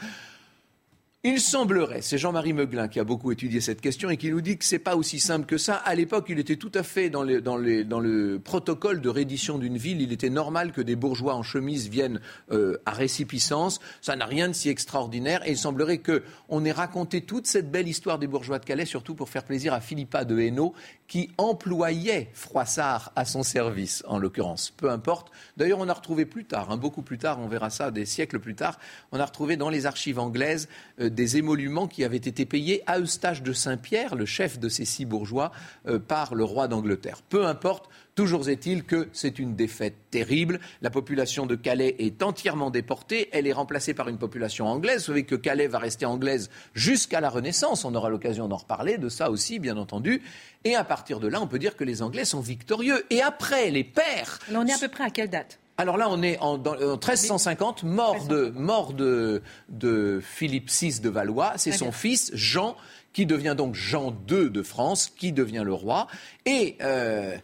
[1.23, 4.57] Il semblerait, c'est Jean-Marie Meuglin qui a beaucoup étudié cette question et qui nous dit
[4.57, 5.75] que ce n'est pas aussi simple que ça.
[5.75, 10.01] À l'époque, il était tout à fait dans, le protocole de reddition d'une ville.
[10.01, 13.81] Il était normal que des bourgeois en chemise viennent euh, à récipiscence.
[14.01, 15.47] Ça n'a rien de si extraordinaire.
[15.47, 19.15] Et il semblerait qu'on ait raconté toute cette belle histoire des bourgeois de Calais, surtout
[19.15, 20.73] pour faire plaisir à Philippa de Hainaut,
[21.11, 24.71] qui employait Froissart à son service, en l'occurrence.
[24.71, 25.33] Peu importe.
[25.57, 28.39] D'ailleurs, on a retrouvé plus tard, hein, beaucoup plus tard, on verra ça des siècles
[28.39, 28.79] plus tard,
[29.11, 30.69] on a retrouvé dans les archives anglaises.
[31.01, 34.85] Euh, des émoluments qui avaient été payés à Eustache de Saint-Pierre, le chef de ces
[34.85, 35.51] six bourgeois,
[35.89, 37.23] euh, par le roi d'Angleterre.
[37.29, 40.61] Peu importe, Toujours est-il que c'est une défaite terrible.
[40.83, 43.31] La population de Calais est entièrement déportée.
[43.33, 44.99] Elle est remplacée par une population anglaise.
[44.99, 47.87] Vous savez que Calais va rester anglaise jusqu'à la Renaissance.
[47.87, 50.21] On aura l'occasion d'en reparler, de ça aussi, bien entendu.
[50.65, 53.07] Et à partir de là, on peut dire que les Anglais sont victorieux.
[53.09, 54.39] Et après, les pères.
[54.55, 55.59] on est à peu près à quelle date?
[55.79, 61.55] Alors là, on est en, 1350, mort, de, mort de, de Philippe VI de Valois.
[61.57, 62.77] C'est son fils, Jean,
[63.15, 66.07] qui devient donc Jean II de France, qui devient le roi.
[66.45, 67.37] Et euh,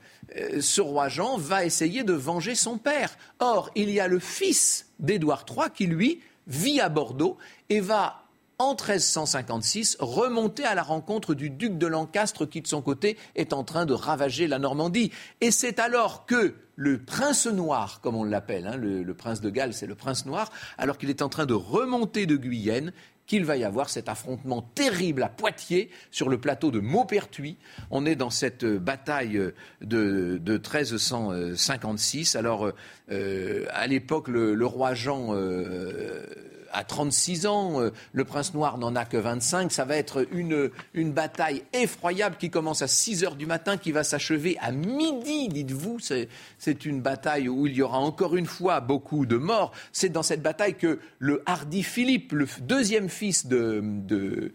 [0.60, 3.16] ce roi Jean va essayer de venger son père.
[3.38, 7.36] Or, il y a le fils d'Édouard III qui, lui, vit à Bordeaux
[7.68, 8.22] et va
[8.58, 13.52] en 1356, remonter à la rencontre du duc de Lancastre qui, de son côté, est
[13.52, 15.12] en train de ravager la Normandie.
[15.42, 19.74] Et c'est alors que le prince noir, comme on l'appelle, hein, le, prince de Galles,
[19.74, 22.92] c'est le prince noir, alors qu'il est en train de remonter de Guyenne,
[23.26, 27.56] qu'il va y avoir cet affrontement terrible à Poitiers, sur le plateau de Maupertuis.
[27.90, 29.40] On est dans cette bataille
[29.80, 32.36] de, 1356.
[32.36, 32.72] Alors,
[33.10, 36.24] euh, à l'époque, le, roi Jean euh,
[36.76, 39.72] à 36 ans, euh, le prince noir n'en a que 25.
[39.72, 40.70] Ça va être une,
[41.10, 45.98] bataille effroyable qui commence à 6 heures du matin, qui va s'achever à midi, dites-vous.
[46.58, 49.72] C'est une bataille où il y aura encore une fois beaucoup de morts.
[49.90, 54.52] C'est dans cette bataille que le hardi Philippe, le deuxième fils de,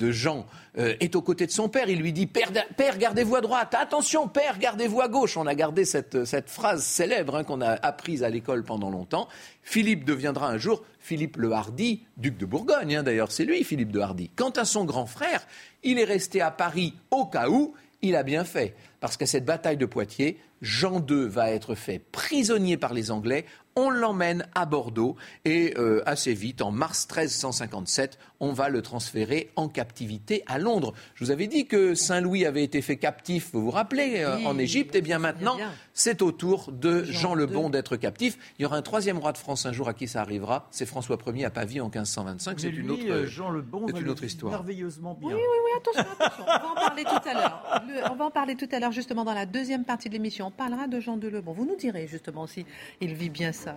[0.00, 0.46] Jean,
[0.78, 1.88] euh, est aux côtés de son père.
[1.88, 3.74] Il lui dit Père, gardez-vous à droite.
[3.76, 5.36] Attention, père, gardez-vous à gauche.
[5.36, 9.28] On a gardé cette, cette phrase célèbre hein, qu'on a apprise à l'école pendant longtemps.
[9.64, 13.92] Philippe deviendra un jour Philippe le Hardy, duc de Bourgogne, hein, d'ailleurs, c'est lui, Philippe
[13.92, 14.30] de Hardy.
[14.34, 15.46] Quant à son grand frère,
[15.82, 18.74] il est resté à Paris au cas où, il a bien fait.
[19.00, 23.44] Parce qu'à cette bataille de Poitiers, Jean II va être fait prisonnier par les Anglais
[23.76, 29.50] on l'emmène à Bordeaux et euh, assez vite, en mars 1357, on va le transférer
[29.56, 30.94] en captivité à Londres.
[31.14, 34.58] Je vous avais dit que Saint-Louis avait été fait captif, vous vous rappelez, euh, en
[34.58, 34.94] Égypte.
[34.94, 35.56] Et eh bien maintenant,
[35.94, 38.36] c'est au tour de Jean, le Bon d'être captif.
[38.58, 40.66] Il y aura un troisième roi de France un jour à qui ça arrivera.
[40.72, 42.58] C'est François Ier à Pavie en 1525.
[42.58, 44.52] C'est une autre, euh, Jean le Bon une autre histoire.
[44.52, 45.28] Merveilleusement bien.
[45.28, 46.44] Oui, oui, oui, attention, attention.
[46.44, 47.82] On va en parler tout à l'heure.
[48.10, 50.48] On va en parler tout à l'heure, justement, dans la deuxième partie de l'émission.
[50.48, 51.52] On parlera de Jean de Lebon.
[51.52, 52.66] Vous nous direz, justement, si
[53.00, 53.76] il vit bien sa,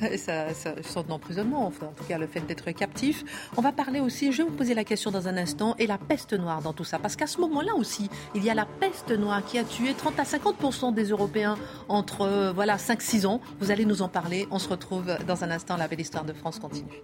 [0.82, 3.24] sorte d'emprisonnement, enfin, en tout cas le fait d'être captif.
[3.58, 5.98] On va parler aussi, je vais vous poser la question dans un instant, et la
[5.98, 6.98] peste noire dans tout ça.
[6.98, 10.18] Parce qu'à ce moment-là aussi, il y a la peste noire qui a tué 30
[10.18, 11.57] à 50 des Européens
[11.88, 13.40] entre euh, voilà 5-6 ans.
[13.60, 14.46] Vous allez nous en parler.
[14.50, 15.76] On se retrouve dans un instant.
[15.76, 17.02] La belle histoire de France continue.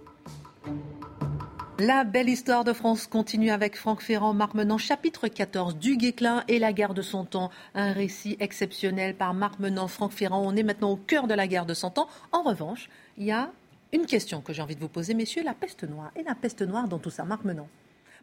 [1.77, 6.45] La belle histoire de France continue avec Franck Ferrand, Marc Menant, chapitre 14 du Guéclin
[6.47, 7.51] et la guerre de son temps.
[7.73, 10.41] Un récit exceptionnel par Marc Menant, Franck Ferrand.
[10.41, 12.07] On est maintenant au cœur de la guerre de son ans.
[12.31, 13.51] En revanche, il y a
[13.91, 16.11] une question que j'ai envie de vous poser, messieurs, la peste noire.
[16.15, 17.67] Et la peste noire dans tout ça, Marc Menant?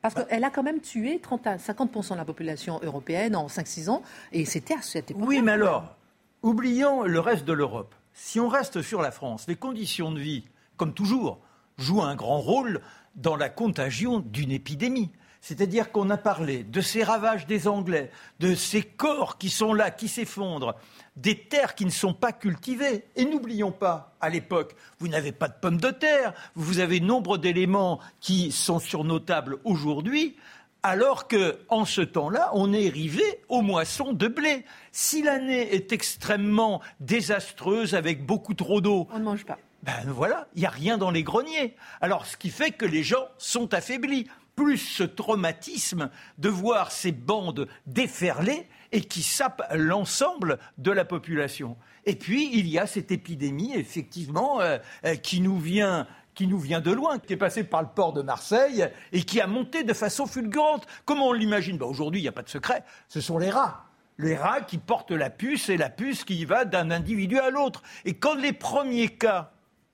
[0.01, 0.25] Parce bah.
[0.25, 4.03] qu'elle a quand même tué 30 à 50% de la population européenne en 5-6 ans,
[4.33, 5.25] et c'était à cette époque.
[5.27, 5.95] Oui, mais alors,
[6.43, 7.95] oublions le reste de l'Europe.
[8.13, 10.45] Si on reste sur la France, les conditions de vie,
[10.77, 11.41] comme toujours,
[11.79, 12.81] jouent un grand rôle
[13.15, 15.11] dans la contagion d'une épidémie.
[15.41, 19.91] C'est-à-dire qu'on a parlé de ces ravages des Anglais, de ces corps qui sont là,
[19.91, 20.77] qui s'effondrent,
[21.17, 23.07] des terres qui ne sont pas cultivées.
[23.17, 27.39] Et n'oublions pas, à l'époque, vous n'avez pas de pommes de terre, vous avez nombre
[27.39, 30.37] d'éléments qui sont sur nos tables aujourd'hui,
[30.83, 34.65] alors qu'en ce temps-là, on est arrivé aux moissons de blé.
[34.91, 39.59] Si l'année est extrêmement désastreuse avec beaucoup trop d'eau, on ne mange pas.
[39.83, 41.75] Ben voilà, il n'y a rien dans les greniers.
[42.01, 44.27] Alors, ce qui fait que les gens sont affaiblis.
[44.55, 51.79] Plus ce traumatisme de voir ces bandes déferler et qui sapent l'ensemble de la population.
[52.05, 56.59] Et puis, il y a cette épidémie, effectivement, euh, euh, qui nous vient qui nous
[56.59, 59.85] vient de loin, qui est passée par le port de Marseille et qui a monté
[59.85, 60.87] de façon fulgurante.
[61.05, 61.79] Comment on l'imagine?
[61.79, 63.87] Ben Aujourd'hui, il n'y a pas de secret, ce sont les rats.
[64.19, 67.83] Les rats qui portent la puce et la puce qui va d'un individu à l'autre.
[68.05, 69.53] Et quand les premiers cas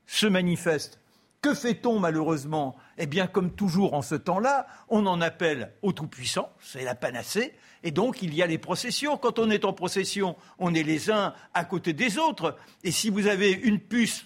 [0.08, 0.98] se manifeste.
[1.40, 2.74] Que fait-on malheureusement?
[2.96, 7.54] Eh bien, comme toujours en ce temps-là, on en appelle au Tout-Puissant, c'est la panacée,
[7.82, 9.16] et donc il y a les processions.
[9.16, 13.10] Quand on est en procession, on est les uns à côté des autres, et si
[13.10, 14.24] vous avez une puce,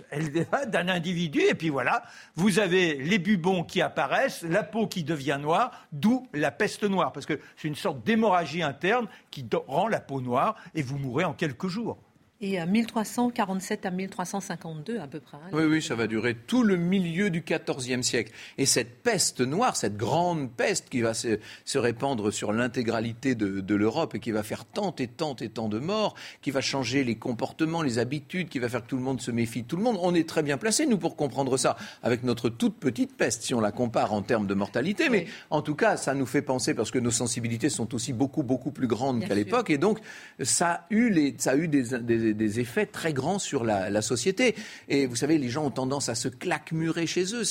[0.69, 2.03] d'un individu, et puis voilà,
[2.35, 7.12] vous avez les bubons qui apparaissent, la peau qui devient noire, d'où la peste noire,
[7.12, 11.25] parce que c'est une sorte d'hémorragie interne qui rend la peau noire, et vous mourrez
[11.25, 11.99] en quelques jours.
[12.45, 15.37] Et à 1347 à 1352 à peu près.
[15.37, 18.33] Hein, oui, oui, ça va durer tout le milieu du XIVe siècle.
[18.59, 21.39] Et cette peste noire, cette grande peste qui va se,
[21.79, 25.79] répandre sur l'intégralité de, l'Europe et qui va faire tant et tant et tant de
[25.79, 29.21] morts, qui va changer les comportements, les habitudes, qui va faire que tout le monde
[29.21, 29.99] se méfie de tout le monde.
[30.03, 33.55] On est très bien placé, nous, pour comprendre ça, avec notre toute petite peste, si
[33.55, 35.09] on la compare en termes de mortalité.
[35.11, 38.43] Mais en tout cas, ça nous fait penser, parce que nos sensibilités sont aussi beaucoup,
[38.43, 39.71] beaucoup plus grandes qu'à l'époque.
[39.71, 40.01] Et donc,
[40.43, 44.55] ça a eu, les, ça a eu des des, effets très grands sur la, société.
[44.88, 47.45] Et vous savez, les gens ont tendance à se claquemurer chez eux.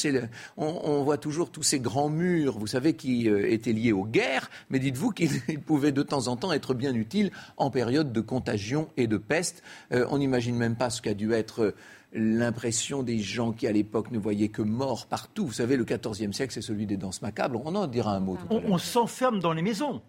[0.57, 4.49] on, voit toujours tous ces grands murs, vous savez, qui euh, étaient liés aux guerres,
[4.69, 8.89] mais dites-vous qu'ils pouvaient de temps en temps être bien utiles en période de contagion
[8.97, 9.63] et de peste.
[9.91, 11.73] Euh, on n'imagine même pas ce qu'a dû être
[12.13, 15.45] l'impression des gens qui, à l'époque, ne voyaient que mort partout.
[15.45, 17.61] Vous savez, le XIVe siècle, c'est celui des danses macabres.
[17.63, 18.37] On en dira un mot.
[18.37, 20.01] Tout on, on s'enferme dans les maisons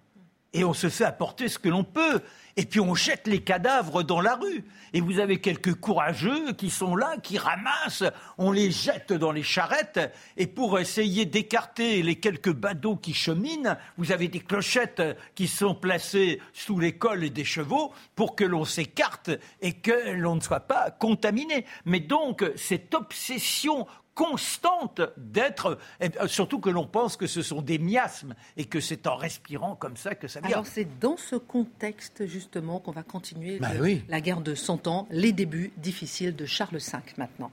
[0.54, 2.20] et on se fait apporter ce que l'on peut.
[2.56, 4.64] Et puis on jette les cadavres dans la rue.
[4.92, 8.04] Et vous avez quelques courageux qui sont là, qui ramassent,
[8.36, 10.12] on les jette dans les charrettes.
[10.36, 15.02] Et pour essayer d'écarter les quelques badauds qui cheminent, vous avez des clochettes
[15.34, 19.30] qui sont placées sous les cols des chevaux pour que l'on s'écarte
[19.62, 21.64] et que l'on ne soit pas contaminé.
[21.86, 25.78] Mais donc cette obsession constante d'être,
[26.26, 29.96] surtout que l'on pense que ce sont des miasmes et que c'est en respirant comme
[29.96, 30.50] ça que ça vient.
[30.50, 33.70] Alors c'est dans ce contexte justement qu'on va continuer bah
[34.08, 37.50] la guerre de 100 ans, les débuts difficiles de Charles V maintenant.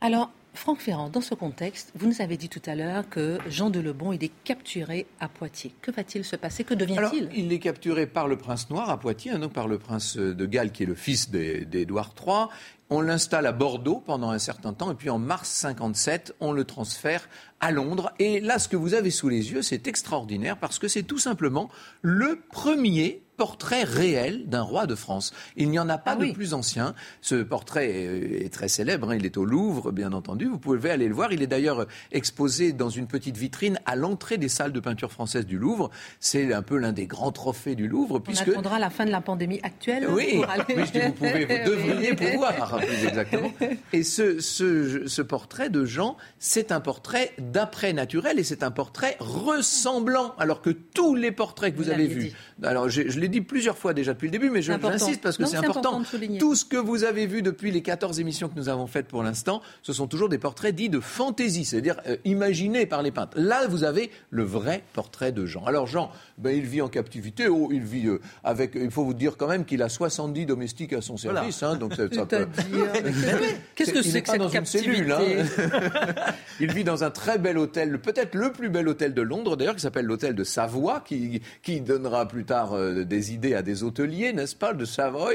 [0.00, 3.70] Alors, Franck Ferrand, dans ce contexte, vous nous avez dit tout à l'heure que Jean
[3.70, 5.72] de Lebon, il est capturé à Poitiers.
[5.82, 6.64] Que va-t-il se passer?
[6.64, 7.28] Que devient-il?
[7.34, 10.46] Il est capturé par le prince noir à Poitiers, hein, donc par le prince de
[10.46, 12.46] Galles, qui est le fils d'Édouard III.
[12.88, 16.64] On l'installe à Bordeaux pendant un certain temps, et puis en mars 57, on le
[16.64, 17.28] transfère
[17.60, 18.12] à Londres.
[18.18, 21.18] Et là, ce que vous avez sous les yeux, c'est extraordinaire parce que c'est tout
[21.18, 21.70] simplement
[22.02, 25.32] le premier portrait réel d'un roi de France.
[25.56, 26.94] Il n'y en a pas ah de plus ancien.
[27.20, 29.16] Ce portrait est, très célèbre, hein.
[29.16, 30.46] il est au Louvre, bien entendu.
[30.46, 31.32] Vous pouvez aller le voir.
[31.32, 35.46] Il est d'ailleurs exposé dans une petite vitrine à l'entrée des salles de peinture française
[35.46, 35.90] du Louvre.
[36.20, 38.18] C'est un peu l'un des grands trophées du Louvre.
[38.18, 38.48] Puisque...
[38.48, 40.06] On attendra la fin de la pandémie actuelle.
[40.08, 43.52] Oui, puisque vous, pouvez, vous devriez pouvoir, plus exactement.
[43.92, 48.70] Et ce, ce, ce portrait de Jean, c'est un portrait d'après naturel et c'est un
[48.70, 52.32] portrait ressemblant, alors que tous les portraits que vous, avez vus,
[52.62, 55.44] alors je, je l'ai dit plusieurs fois déjà depuis le début, mais j'insiste parce que
[55.46, 56.02] c'est important.
[56.38, 59.22] Tout ce que vous avez vu depuis les 14 émissions que nous avons faites pour
[59.22, 63.36] l'instant, ce sont toujours des portraits dits de fantaisie, c'est-à-dire euh, imaginés par les peintres.
[63.38, 65.64] Là, vous avez le vrai portrait de Jean.
[65.64, 69.14] Alors Jean, ben, il vit en captivité, oh, il vit euh, avec, il faut vous
[69.14, 72.46] dire quand même qu'il a 70 domestiques à son service, hein, donc ça, peut...
[73.74, 75.20] Qu'est-ce que c'est que cette captivité cellule, hein.
[76.60, 79.74] Il vit dans un très bel hôtel, peut-être le plus bel hôtel de Londres d'ailleurs,
[79.74, 83.82] qui s'appelle l'hôtel de Savoie, qui, qui donnera plus tard euh, des idées à des
[83.82, 85.32] hôteliers, n'est-ce pas, de Savoie.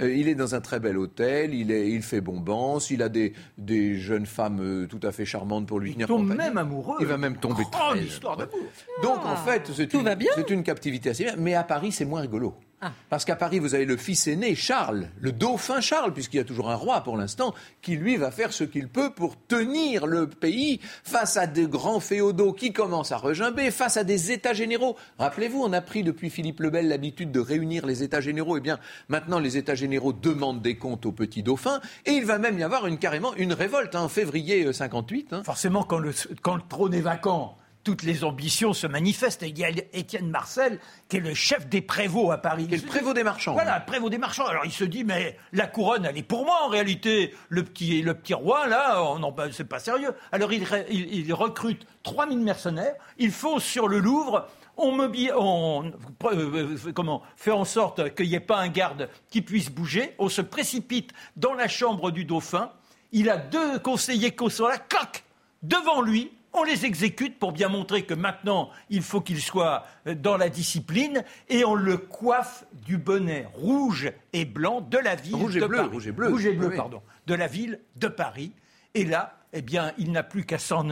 [0.00, 3.08] Euh, il est dans un très bel hôtel, il, est, il fait bombance, il a
[3.08, 6.58] des, des jeunes femmes euh, tout à fait charmantes pour lui il tenir tombe même
[6.58, 6.96] amoureux.
[7.00, 8.04] Il va même tomber oh, très...
[8.04, 8.54] histoire d'amour.
[9.02, 10.08] Donc en fait, c'est une,
[10.48, 11.34] une captivité assez bien.
[11.38, 12.54] Mais à Paris, c'est moins rigolo.
[12.80, 12.92] Ah.
[13.10, 16.44] Parce qu'à Paris, vous avez le fils aîné, Charles, le dauphin Charles, puisqu'il y a
[16.44, 20.28] toujours un roi pour l'instant, qui lui va faire ce qu'il peut pour tenir le
[20.28, 24.96] pays face à de grands féodaux qui commencent à regimber, face à des États généraux.
[25.18, 28.56] Rappelez-vous, on a pris depuis Philippe le Bel l'habitude de réunir les États généraux.
[28.56, 32.38] Eh bien, maintenant, les États généraux demandent des comptes au petit dauphin, et il va
[32.38, 35.32] même y avoir une, carrément une révolte hein, en février 58.
[35.32, 35.42] Euh, hein.
[35.42, 36.12] Forcément, quand le,
[36.42, 39.42] quand le trône est vacant toutes les ambitions se manifestent.
[39.42, 42.66] il y a Étienne Marcel, qui est le chef des prévôts à Paris.
[42.68, 43.54] Qui est le prévôt des marchands.
[43.54, 44.46] Voilà, prévôt des marchands.
[44.46, 47.34] Alors il se dit, mais la couronne, elle est pour moi en réalité.
[47.48, 50.14] Le petit, le petit roi, là, non, c'est pas sérieux.
[50.32, 52.94] Alors il, il, recrute 3000 mercenaires.
[53.18, 54.46] Il faut sur le Louvre
[54.78, 55.92] on, on
[56.24, 60.14] euh, comment, fait en sorte qu'il n'y ait pas un garde qui puisse bouger.
[60.18, 62.70] On se précipite dans la chambre du dauphin.
[63.12, 65.24] Il a deux conseillers qui sont là, clac,
[65.62, 70.14] devant lui on les exécute pour bien montrer que maintenant, il faut qu'il soit euh,
[70.14, 75.36] dans la discipline et on le coiffe du bonnet rouge et blanc de la ville
[75.36, 75.88] rouge et bleu, Paris.
[75.90, 76.28] Rouge et bleu.
[76.28, 77.02] Rouge et bleu, pardon.
[77.26, 78.52] De la ville de Paris.
[78.94, 80.90] Et là, eh bien, il n'a plus qu'à s'en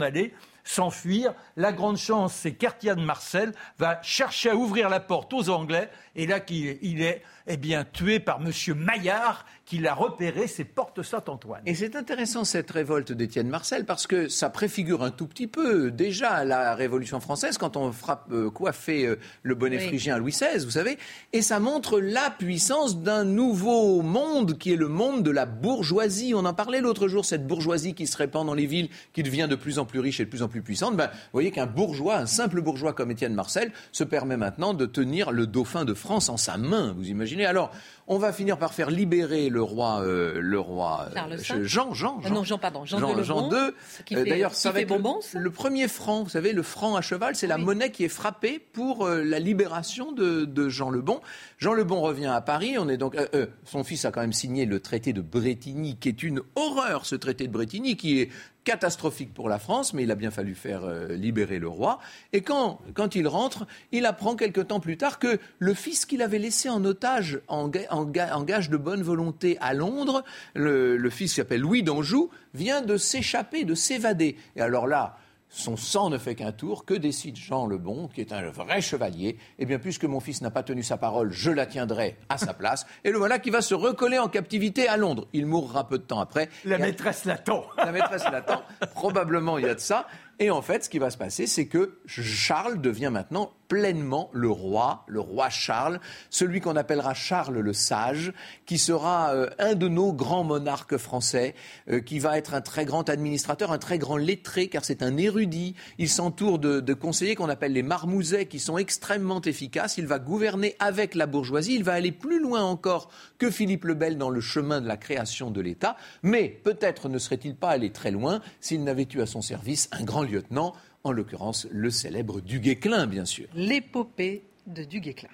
[0.00, 0.34] aller,
[0.64, 1.34] s'enfuir.
[1.56, 5.90] La grande chance, c'est qu'Artiane Marcel va chercher à ouvrir la porte aux Anglais.
[6.18, 8.52] Et là, il est eh bien, tué par M.
[8.76, 11.60] Maillard, qu'il a repéré ses portes Saint-Antoine.
[11.64, 15.90] Et c'est intéressant cette révolte d'Étienne Marcel parce que ça préfigure un tout petit peu
[15.90, 20.32] déjà la Révolution française quand on frappe euh, coiffer euh, le bonnet phrygien à Louis
[20.32, 20.98] XVI, vous savez,
[21.32, 26.32] et ça montre la puissance d'un nouveau monde qui est le monde de la bourgeoisie.
[26.34, 29.48] On en parlait l'autre jour, cette bourgeoisie qui se répand dans les villes, qui devient
[29.48, 30.96] de plus en plus riche et de plus en plus puissante.
[30.96, 34.86] Ben, vous voyez qu'un bourgeois, un simple bourgeois comme Étienne Marcel, se permet maintenant de
[34.86, 36.92] tenir le dauphin de France en sa main.
[36.96, 37.70] Vous imaginez Alors,
[38.10, 42.30] on va finir par faire libérer le roi, euh, le roi euh, Jean, Jean, Jean,
[42.30, 44.16] non, Jean, pardon, Jean, Jean, II.
[44.16, 44.94] Euh, d'ailleurs, ça va être
[45.34, 46.22] le, premier franc.
[46.22, 50.12] Vous savez, le franc à cheval, c'est la monnaie qui est frappée pour la libération
[50.12, 51.20] de, Jean le Bon.
[51.58, 52.76] Jean le Bon revient à Paris.
[52.78, 53.16] On est donc,
[53.64, 57.04] son fils a quand même signé le traité de Bretigny, qui est une horreur.
[57.04, 58.30] Ce traité de Bretigny, qui est
[58.68, 62.00] catastrophique pour la France, mais il a bien fallu faire euh, libérer le roi.
[62.34, 66.20] Et quand, quand il rentre, il apprend quelque temps plus tard que le fils qu'il
[66.20, 67.70] avait laissé en otage, en,
[68.04, 72.96] gage de bonne volonté à Londres, le, le fils qui s'appelle Louis d'Anjou, vient de
[72.96, 74.36] s'échapper, de s'évader.
[74.56, 75.16] Et alors là,
[75.50, 78.80] son sang ne fait qu'un tour, que décide Jean le Bon, qui est un vrai
[78.80, 79.38] chevalier?
[79.58, 82.52] Eh bien, puisque mon fils n'a pas tenu sa parole, je la tiendrai à sa
[82.52, 82.86] place.
[83.04, 85.26] Et le voilà qui va se recoller en captivité à Londres.
[85.32, 86.50] Il mourra peu de temps après.
[86.64, 87.64] La maîtresse l'attend.
[87.78, 88.62] La maîtresse l'attend.
[88.94, 90.06] Probablement, il y a de ça.
[90.38, 94.50] Et en fait, ce qui va se passer, c'est que Charles devient maintenant pleinement le
[94.50, 96.00] roi, le roi Charles,
[96.30, 98.32] celui qu'on appellera Charles le Sage,
[98.66, 101.54] qui sera euh, un de nos grands monarques français,
[101.90, 105.16] euh, qui va être un très grand administrateur, un très grand lettré, car c'est un
[105.16, 105.74] érudit.
[105.98, 109.98] Il s'entoure de, de, conseillers qu'on appelle les marmousets, qui sont extrêmement efficaces.
[109.98, 111.74] Il va gouverner avec la bourgeoisie.
[111.74, 114.96] Il va aller plus loin encore que Philippe le Bel dans le chemin de la
[114.96, 115.96] création de l'État.
[116.22, 120.04] Mais peut-être ne serait-il pas allé très loin s'il n'avait eu à son service un
[120.04, 120.74] grand lieutenant
[121.08, 123.46] en l'occurrence le célèbre Duguay-Clin, bien sûr.
[123.54, 125.28] L'épopée de Duguay-Clin.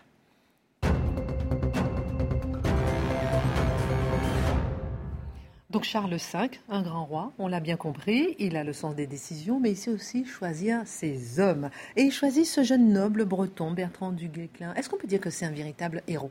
[5.71, 9.09] Donc Charles V, un grand roi, on l'a bien compris, il a le sens des
[9.09, 11.69] décisions, mais il sait aussi choisir ses hommes.
[11.97, 14.73] Et il choisit ce jeune noble breton, Bertrand Duguay-Clin.
[14.75, 16.31] Est-ce qu'on peut dire que c'est un véritable héros?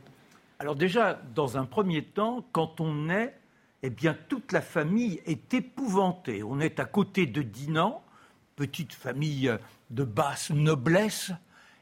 [0.58, 3.34] Alors déjà, dans un premier temps, quand on est,
[3.82, 6.42] eh bien toute la famille est épouvantée.
[6.42, 8.02] On est à côté de Dinan,
[8.56, 9.52] petite famille
[9.90, 11.32] de basse noblesse.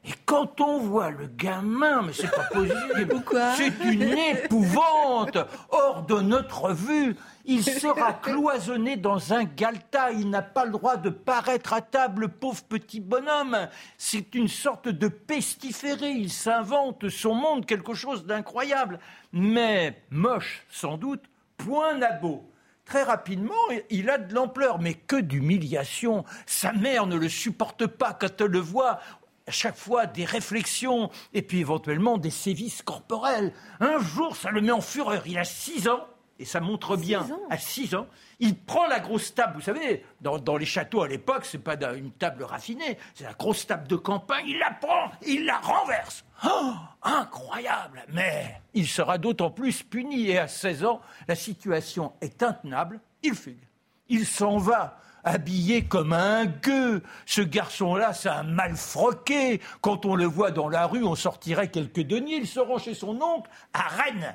[0.05, 3.23] Et quand on voit le gamin, mais c'est pas possible.
[3.57, 5.39] C'est une épouvante.
[5.71, 10.11] Hors de notre vue, il sera cloisonné dans un galta.
[10.11, 13.69] Il n'a pas le droit de paraître à table, pauvre petit bonhomme.
[13.97, 16.11] C'est une sorte de pestiféré.
[16.11, 18.99] Il s'invente son monde, quelque chose d'incroyable.
[19.33, 21.23] Mais moche, sans doute,
[21.57, 22.52] point nabo
[22.85, 23.55] très rapidement,
[23.91, 26.25] il a de l'ampleur, mais que d'humiliation.
[26.47, 29.01] Sa mère ne le supporte pas quand elle le voit.
[29.47, 33.53] À chaque fois, des réflexions et puis éventuellement des sévices corporels.
[33.81, 35.27] Un jour, ça le met en fureur.
[35.27, 36.07] Il a six ans
[36.43, 38.09] et ça montre bien, à 6 ans,
[38.41, 39.53] il prend la grosse table.
[39.55, 43.65] Vous savez, dans, les châteaux à l'époque, c'est pas une table raffinée, c'est la grosse
[43.65, 44.45] table de campagne.
[44.49, 46.25] Il la prend, il la renverse.
[46.45, 46.73] Oh,
[47.05, 50.31] incroyable Mais il sera d'autant plus puni.
[50.31, 52.99] Et à 16 ans, la situation est intenable.
[53.23, 53.63] Il fugue.
[54.09, 57.05] Il s'en va habillé comme un gueux.
[57.25, 59.61] Ce garçon-là, c'est un malfroqué.
[59.81, 62.39] Quand on le voit dans la rue, on sortirait quelques deniers.
[62.39, 64.35] Il se rend chez son oncle à Rennes.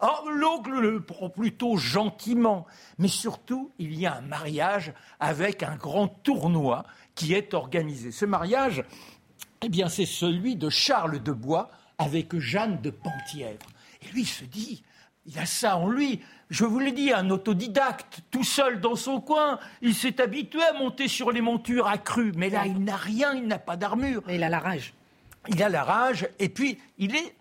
[0.00, 2.66] Oh, l'oncle le prend plutôt gentiment.
[2.98, 8.12] Mais surtout, il y a un mariage avec un grand tournoi qui est organisé.
[8.12, 8.84] Ce mariage,
[9.62, 13.66] eh bien, c'est celui de Charles de Bois avec Jeanne de Penthièvre.
[14.02, 14.84] Et lui se dit,
[15.24, 16.20] il a ça en lui.
[16.50, 19.58] Je vous l'ai dit, un autodidacte, tout seul dans son coin.
[19.80, 22.32] Il s'est habitué à monter sur les montures accrues.
[22.36, 24.22] Mais là, il n'a rien, il n'a pas d'armure.
[24.26, 24.92] Mais il a la rage.
[25.48, 27.34] Il a la rage, et puis il est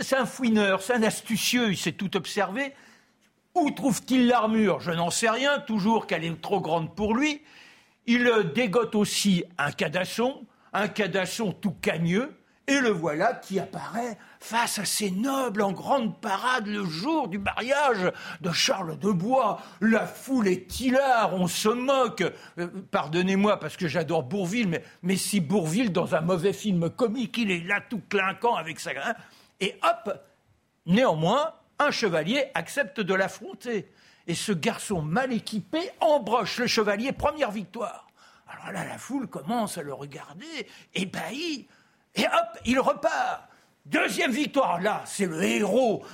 [0.00, 2.74] c'est un fouineur, c'est un astucieux, il sait tout observer.
[3.54, 4.80] Où trouve-t-il l'armure?
[4.80, 7.42] Je n'en sais rien, toujours qu'elle est trop grande pour lui.
[8.06, 14.78] Il dégote aussi un cadasson, un cadasson tout cagneux, et le voilà qui apparaît face
[14.78, 19.60] à ces nobles en grande parade le jour du mariage de Charles de Bois.
[19.80, 22.22] La foule est hilar, on se moque.
[22.58, 27.38] Euh, pardonnez-moi parce que j'adore Bourville, mais, mais si Bourville, dans un mauvais film comique,
[27.38, 28.90] il est là tout clinquant avec sa...
[28.90, 29.14] Hein,
[29.60, 30.20] et hop,
[30.86, 33.90] néanmoins, un chevalier accepte de l'affronter.
[34.26, 38.06] Et ce garçon mal équipé embroche le chevalier, première victoire.
[38.48, 41.68] Alors là, la foule commence à le regarder, ébahi,
[42.14, 43.44] et hop, il repart.
[43.86, 46.04] Deuxième victoire, là, c'est le héros.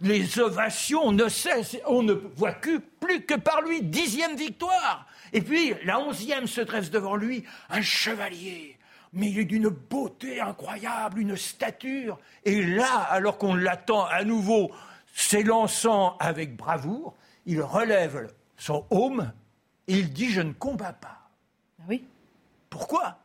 [0.00, 3.82] Les ovations ne cessent, on ne voit que, plus que par lui.
[3.82, 5.06] Dixième victoire.
[5.32, 8.77] Et puis, la onzième se dresse devant lui, un chevalier
[9.12, 12.18] mais il est d'une beauté incroyable, une stature.
[12.44, 14.70] Et là, alors qu'on l'attend à nouveau
[15.14, 17.14] s'élançant avec bravoure,
[17.46, 19.32] il relève son aume
[19.86, 21.30] et il dit Je ne combats pas.
[21.80, 22.04] Ah oui.
[22.70, 23.18] Pourquoi?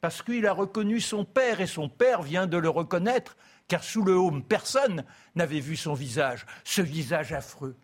[0.00, 3.36] Parce qu'il a reconnu son père et son père vient de le reconnaître,
[3.66, 7.76] car sous le aume, personne n'avait vu son visage, ce visage affreux.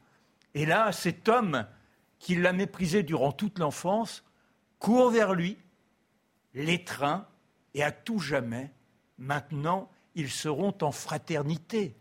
[0.54, 1.66] Et là, cet homme
[2.18, 4.24] qui l'a méprisé durant toute l'enfance
[4.78, 5.58] court vers lui,
[6.54, 7.26] l'étreint
[7.74, 8.70] et à tout jamais,
[9.18, 11.96] maintenant, ils seront en fraternité.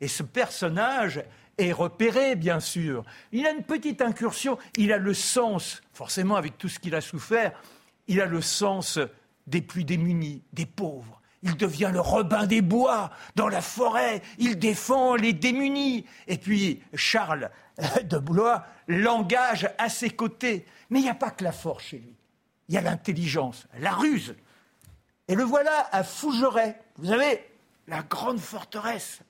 [0.00, 1.24] Et ce personnage
[1.56, 3.04] est repéré, bien sûr.
[3.32, 7.00] Il a une petite incursion, il a le sens, forcément avec tout ce qu'il a
[7.00, 7.60] souffert,
[8.06, 8.98] il a le sens
[9.46, 11.20] des plus démunis, des pauvres.
[11.42, 14.22] Il devient le Robin des Bois dans la forêt.
[14.38, 16.04] Il défend les démunis.
[16.26, 17.50] Et puis Charles
[18.04, 20.66] de Blois l'engage à ses côtés.
[20.90, 22.16] Mais il n'y a pas que la force chez lui.
[22.68, 24.34] Il y a l'intelligence, la ruse.
[25.28, 26.74] Et le voilà à Fougeray.
[26.96, 27.46] Vous avez
[27.86, 29.20] la grande forteresse.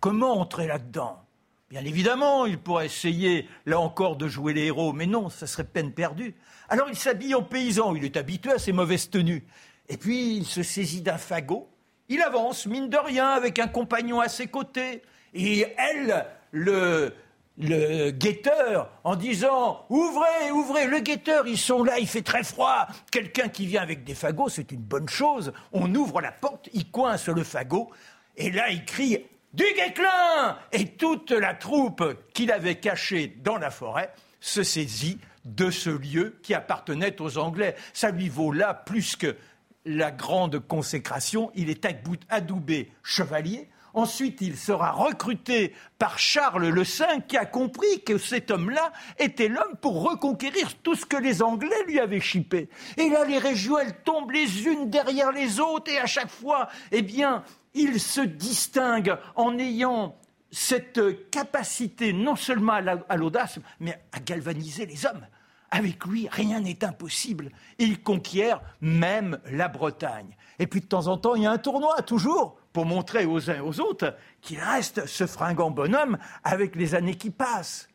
[0.00, 1.22] Comment entrer là-dedans?
[1.68, 5.64] Bien évidemment, il pourrait essayer, là encore, de jouer les héros, mais non, ça serait
[5.64, 6.34] peine perdue.
[6.68, 9.44] Alors il s'habille en paysan, il est habitué à ses mauvaises tenues.
[9.88, 11.68] Et puis il se saisit d'un fagot,
[12.08, 15.02] il avance, mine de rien, avec un compagnon à ses côtés.
[15.34, 17.14] Et elle, le,
[17.58, 22.86] le guetteur en disant Ouvrez, ouvrez, le guetteur, ils sont là, il fait très froid.
[23.10, 25.52] Quelqu'un qui vient avec des fagots, c'est une bonne chose.
[25.72, 27.90] On ouvre la porte, il coince le fagot,
[28.36, 29.18] et là il crie
[29.52, 35.70] Du Guéclin Et toute la troupe qu'il avait cachée dans la forêt se saisit de
[35.70, 37.76] ce lieu qui appartenait aux Anglais.
[37.92, 39.36] Ça lui vaut là plus que
[39.84, 41.50] la grande consécration.
[41.54, 41.86] Il est
[42.28, 43.68] adoubé chevalier.
[43.94, 49.48] Ensuite, il sera recruté par Charles le V, qui a compris que cet homme-là était
[49.48, 52.68] l'homme pour reconquérir tout ce que les Anglais lui avaient chipé.
[52.96, 56.68] Et là, les régions, elles tombent les unes derrière les autres, et à chaque fois,
[56.90, 60.16] eh bien, il se distingue en ayant
[60.50, 62.74] cette capacité non seulement
[63.08, 65.26] à l'audace, mais à galvaniser les hommes.
[65.70, 67.50] Avec lui, rien n'est impossible.
[67.78, 70.36] Il conquiert même la Bretagne.
[70.58, 73.50] Et puis de temps en temps, il y a un tournoi, toujours, pour montrer aux
[73.50, 77.88] uns et aux autres qu'il reste ce fringant bonhomme avec les années qui passent.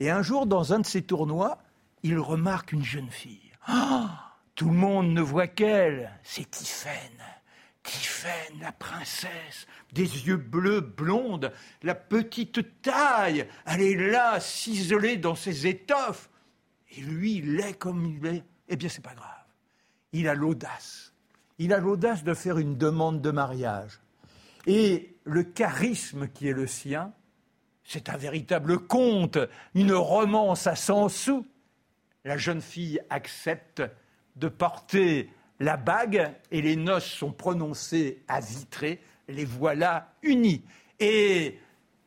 [0.00, 1.58] Et un jour, dans un de ces tournois,
[2.02, 3.52] il remarque une jeune fille.
[3.66, 6.92] Ah, tout le monde ne voit qu'elle, c'est Tiphaine.
[7.82, 11.52] Tiphaine, la princesse, des yeux bleus blondes,
[11.82, 16.28] la petite taille, elle est là, ciselée dans ses étoffes.
[16.96, 18.44] Et lui, il est comme il est.
[18.68, 19.30] Eh bien, c'est pas grave.
[20.12, 21.12] Il a l'audace.
[21.58, 24.00] Il a l'audace de faire une demande de mariage.
[24.66, 27.12] Et le charisme qui est le sien,
[27.84, 29.38] c'est un véritable conte,
[29.74, 31.46] une romance à 100 sous.
[32.24, 33.82] La jeune fille accepte
[34.34, 39.00] de porter la bague et les noces sont prononcées à Vitré.
[39.28, 40.64] Les voilà unis.
[40.98, 41.58] Et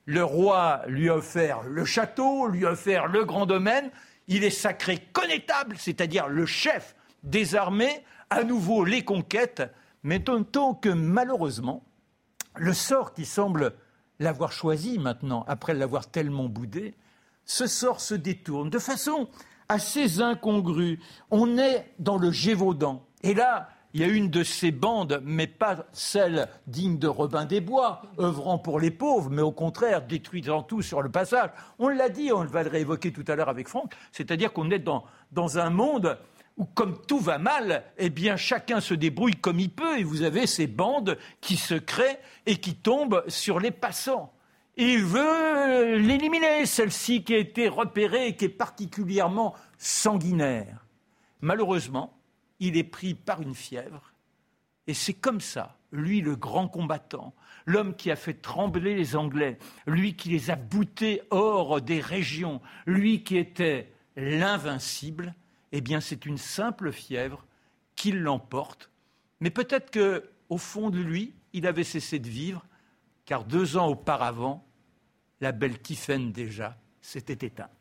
[0.05, 3.89] le roi lui a offert le château, lui a offert le grand domaine.
[4.27, 9.63] Il est sacré connétable, c'est-à-dire le chef des armées, à nouveau les conquêtes,
[10.03, 11.83] mais tant que malheureusement,
[12.59, 13.73] le sort qui semble
[14.19, 16.93] l'avoir choisi maintenant, après l'avoir tellement boudé,
[17.45, 19.27] ce sort se détourne de façon
[19.69, 20.99] assez incongrue.
[21.31, 23.05] On est dans le Gévaudan.
[23.23, 27.45] Et là, il y a une de ces bandes, mais pas celle digne de Robin
[27.45, 31.49] des Bois, œuvrant pour les pauvres, mais au contraire détruisant tout sur le passage.
[31.79, 34.79] On l'a dit, on va le réévoquer tout à l'heure avec Franck, c'est-à-dire qu'on est
[34.79, 36.17] dans, dans un monde
[36.59, 40.21] où, comme tout va mal, eh bien, chacun se débrouille comme il peut, et vous
[40.21, 44.33] avez ces bandes qui se créent et qui tombent sur les passants.
[44.75, 50.85] il veut l'éliminer, celle-ci qui a été repérée et qui est particulièrement sanguinaire.
[51.41, 52.19] Malheureusement,
[52.59, 54.13] il est pris par une fièvre.
[54.85, 57.33] Et c'est comme ça, lui le grand combattant,
[57.65, 59.57] l'homme qui a fait trembler les Anglais,
[59.87, 65.35] lui qui les a boutés hors des régions, lui qui était l'invincible,
[65.71, 67.45] eh bien c'est une simple fièvre
[67.95, 68.89] qui l'emporte.
[69.39, 72.65] Mais peut-être que au fond de lui, il avait cessé de vivre,
[73.25, 74.65] car deux ans auparavant,
[75.41, 77.78] la belle Tiphaine déjà s'était éteinte.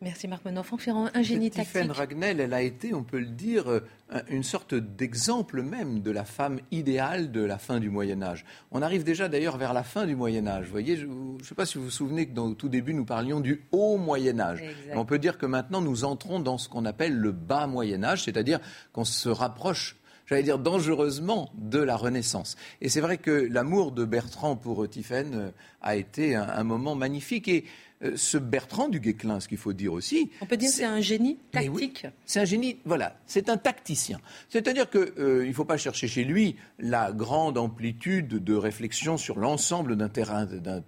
[0.00, 0.62] Merci Marc Menon.
[0.62, 1.90] Franck Ferrand, un génie tactique.
[1.90, 3.80] Ragnel, elle a été, on peut le dire, euh,
[4.28, 8.44] une sorte d'exemple même de la femme idéale de la fin du Moyen Âge.
[8.70, 10.66] On arrive déjà d'ailleurs vers la fin du Moyen Âge.
[10.66, 12.94] Vous voyez, je ne sais pas si vous vous souvenez que dans, au tout début,
[12.94, 14.62] nous parlions du haut Moyen Âge.
[14.94, 18.22] On peut dire que maintenant, nous entrons dans ce qu'on appelle le bas Moyen Âge,
[18.22, 18.60] c'est-à-dire
[18.92, 19.96] qu'on se rapproche
[20.28, 22.56] j'allais dire dangereusement de la Renaissance.
[22.80, 25.50] Et c'est vrai que l'amour de Bertrand pour Tiphaine euh,
[25.82, 27.48] a été un, un moment magnifique.
[27.48, 27.64] Et
[28.04, 30.30] euh, ce Bertrand du Guesclin, ce qu'il faut dire aussi.
[30.40, 32.06] On peut dire que c'est un génie tactique.
[32.26, 34.20] c'est un génie, voilà, c'est un tacticien.
[34.48, 39.38] C'est-à-dire qu'il euh, ne faut pas chercher chez lui la grande amplitude de réflexion sur
[39.38, 40.82] l'ensemble d'un terrain, d'un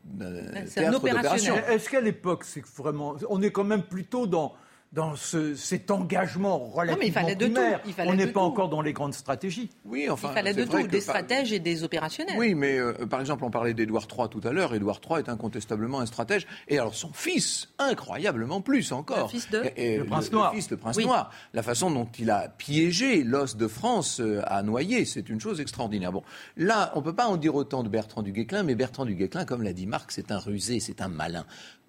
[0.73, 1.57] théâtre d'opération.
[1.69, 4.55] Est-ce qu'à l'époque, c'est vraiment, on est quand même plutôt dans
[4.93, 7.81] dans cet engagement relativement mais primaire.
[7.99, 9.71] On n'est pas encore dans les grandes stratégies.
[9.85, 12.35] Oui, enfin, il fallait de tout, des stratèges et des opérationnels.
[12.37, 14.75] Oui, mais euh, par exemple, on parlait d'Édouard III tout à l'heure.
[14.75, 16.45] Édouard III est incontestablement un stratège.
[16.67, 19.27] Et alors son fils, incroyablement plus encore.
[19.27, 20.53] Le fils de le, prince noir.
[20.55, 21.31] le prince noir.
[21.55, 25.61] La façon dont il a piégé l'os de France euh, à noyer, c'est une chose
[25.61, 26.11] extraordinaire.
[26.11, 26.25] Bon,
[26.57, 29.45] là, on peut pas en dire autant de Bertrand du Guesclin, mais Bertrand du Guesclin,
[29.45, 31.47] comme l'a dit Marc, c'est un rusé, c'est un malin.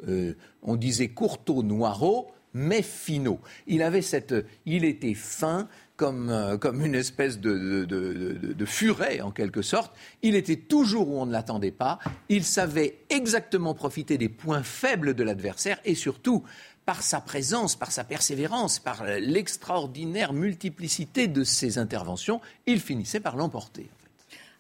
[0.07, 3.39] Euh, on disait Courteau Noireau mais finaux.
[3.67, 4.33] Il avait cette,
[4.65, 9.95] il était fin, comme, euh, comme, une espèce de, de, furet, en quelque sorte.
[10.21, 11.99] Il était toujours où on ne l'attendait pas.
[12.29, 16.43] Il savait exactement profiter des points faibles de l'adversaire et surtout,
[16.85, 23.35] par sa présence, par sa persévérance, par l'extraordinaire multiplicité de ses interventions, il finissait par
[23.35, 23.89] l'emporter.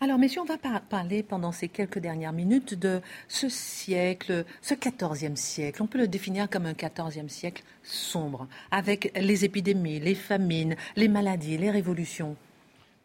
[0.03, 5.35] Alors, messieurs, on va parler pendant ces quelques dernières minutes de ce siècle, ce quatorzième
[5.35, 5.83] siècle.
[5.83, 11.07] On peut le définir comme un quatorzième siècle sombre, avec les épidémies, les famines, les
[11.07, 12.35] maladies, les révolutions.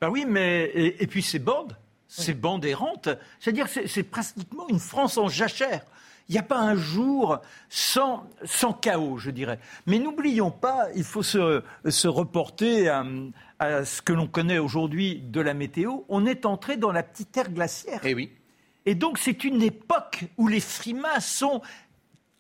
[0.01, 1.77] Ben oui, mais et, puis ces bandes,
[2.09, 3.09] ces bandes errantes,
[3.41, 5.83] c'est-à-dire c'est pratiquement une France en jachère.
[6.29, 7.39] Il n'y a pas un jour
[7.69, 9.61] sans, sans chaos, je dirais.
[9.87, 13.05] Mais n'oublions pas, il faut se, se reporter à,
[13.61, 16.01] à, ce que l'on connaît aujourd'hui de la météo.
[16.09, 18.05] On est entré dans la petite ère glaciaire.
[18.05, 18.33] Et eh oui.
[18.87, 21.61] Et donc c'est une époque où les frimas sont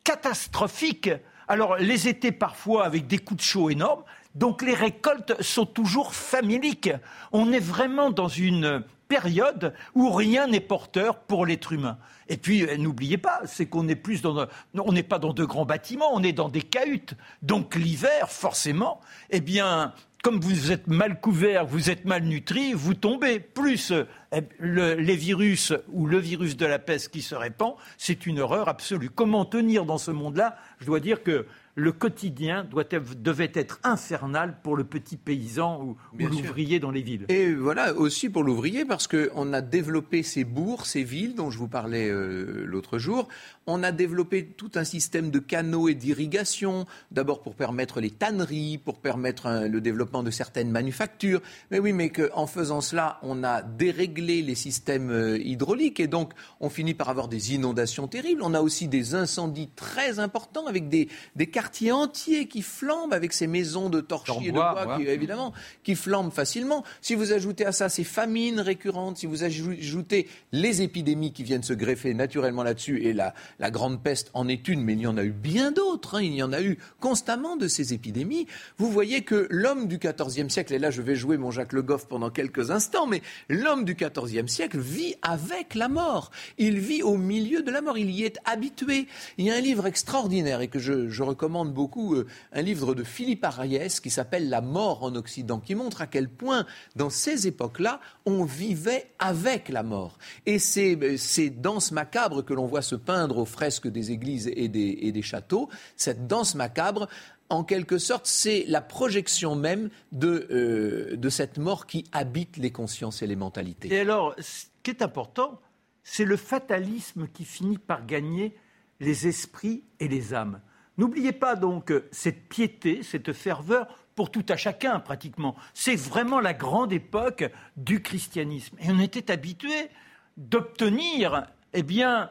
[0.02, 1.10] catastrophiques.
[1.46, 4.02] Alors les étés parfois avec des coups de chaud énormes,
[4.34, 6.90] donc les récoltes sont toujours familiques.
[7.32, 11.98] On est vraiment dans une période où rien n'est porteur pour l'être humain.
[12.28, 15.44] Et puis, euh, n'oubliez pas, c'est qu'on n'est plus dans, on n'est pas dans de
[15.44, 17.14] grands bâtiments, on est dans des cahutes.
[17.42, 19.00] Donc l'hiver, forcément,
[19.30, 19.92] eh bien,
[20.22, 23.38] comme vous êtes mal couvert, vous êtes mal nutri, vous tombez.
[23.38, 23.92] Plus
[24.32, 28.68] eh, les virus ou le virus de la peste qui se répand, c'est une horreur
[28.68, 29.08] absolue.
[29.08, 30.56] Comment tenir dans ce monde-là?
[30.80, 31.46] Je dois dire que
[31.76, 37.26] le quotidien doit devait être infernal pour le petit paysan ou, l'ouvrier dans les villes.
[37.28, 41.58] Et voilà, aussi pour l'ouvrier, parce qu'on a développé ces bourgs, ces villes dont je
[41.58, 43.28] vous parlais euh, l'autre jour.
[43.66, 48.78] On a développé tout un système de canaux et d'irrigation, d'abord pour permettre les tanneries,
[48.78, 51.42] pour permettre le développement de certaines manufactures.
[51.70, 56.32] Mais oui, mais qu'en faisant cela, on a déréglé les systèmes euh, hydrauliques et donc
[56.60, 58.40] on finit par avoir des inondations terribles.
[58.42, 63.32] On a aussi des incendies très importants avec des, des quartiers entiers qui flambent avec
[63.32, 65.52] ces maisons de torchis et de bois, qui, évidemment,
[65.82, 66.84] qui flambent facilement.
[67.00, 71.64] Si vous ajoutez à ça ces famines récurrentes, si vous ajoutez les épidémies qui viennent
[71.64, 75.06] se greffer naturellement là-dessus, et la, la grande peste en est une, mais il y
[75.08, 78.46] en a eu bien d'autres, hein, il y en a eu constamment de ces épidémies,
[78.78, 81.82] vous voyez que l'homme du XIVe siècle, et là je vais jouer mon Jacques Le
[81.82, 86.30] Goff pendant quelques instants, mais l'homme du XIVe siècle vit avec la mort.
[86.58, 89.08] Il vit au milieu de la mort, il y est habitué.
[89.36, 92.94] Il y a un livre extraordinaire et que je, je recommande beaucoup euh, un livre
[92.94, 97.10] de Philippe Ariès qui s'appelle La mort en Occident, qui montre à quel point, dans
[97.10, 100.18] ces époques-là, on vivait avec la mort.
[100.44, 104.50] Et c'est euh, ces danses macabres que l'on voit se peindre aux fresques des églises
[104.54, 107.08] et des, et des châteaux, cette danse macabre,
[107.48, 112.72] en quelque sorte, c'est la projection même de, euh, de cette mort qui habite les
[112.72, 113.92] consciences et les mentalités.
[113.92, 115.60] Et alors, ce qui est important,
[116.02, 118.56] c'est le fatalisme qui finit par gagner
[119.00, 120.60] les esprits et les âmes.
[120.98, 125.54] N'oubliez pas donc cette piété, cette ferveur pour tout à chacun pratiquement.
[125.74, 127.44] C'est vraiment la grande époque
[127.76, 128.76] du christianisme.
[128.80, 129.90] Et on était habitué
[130.36, 132.30] d'obtenir eh bien,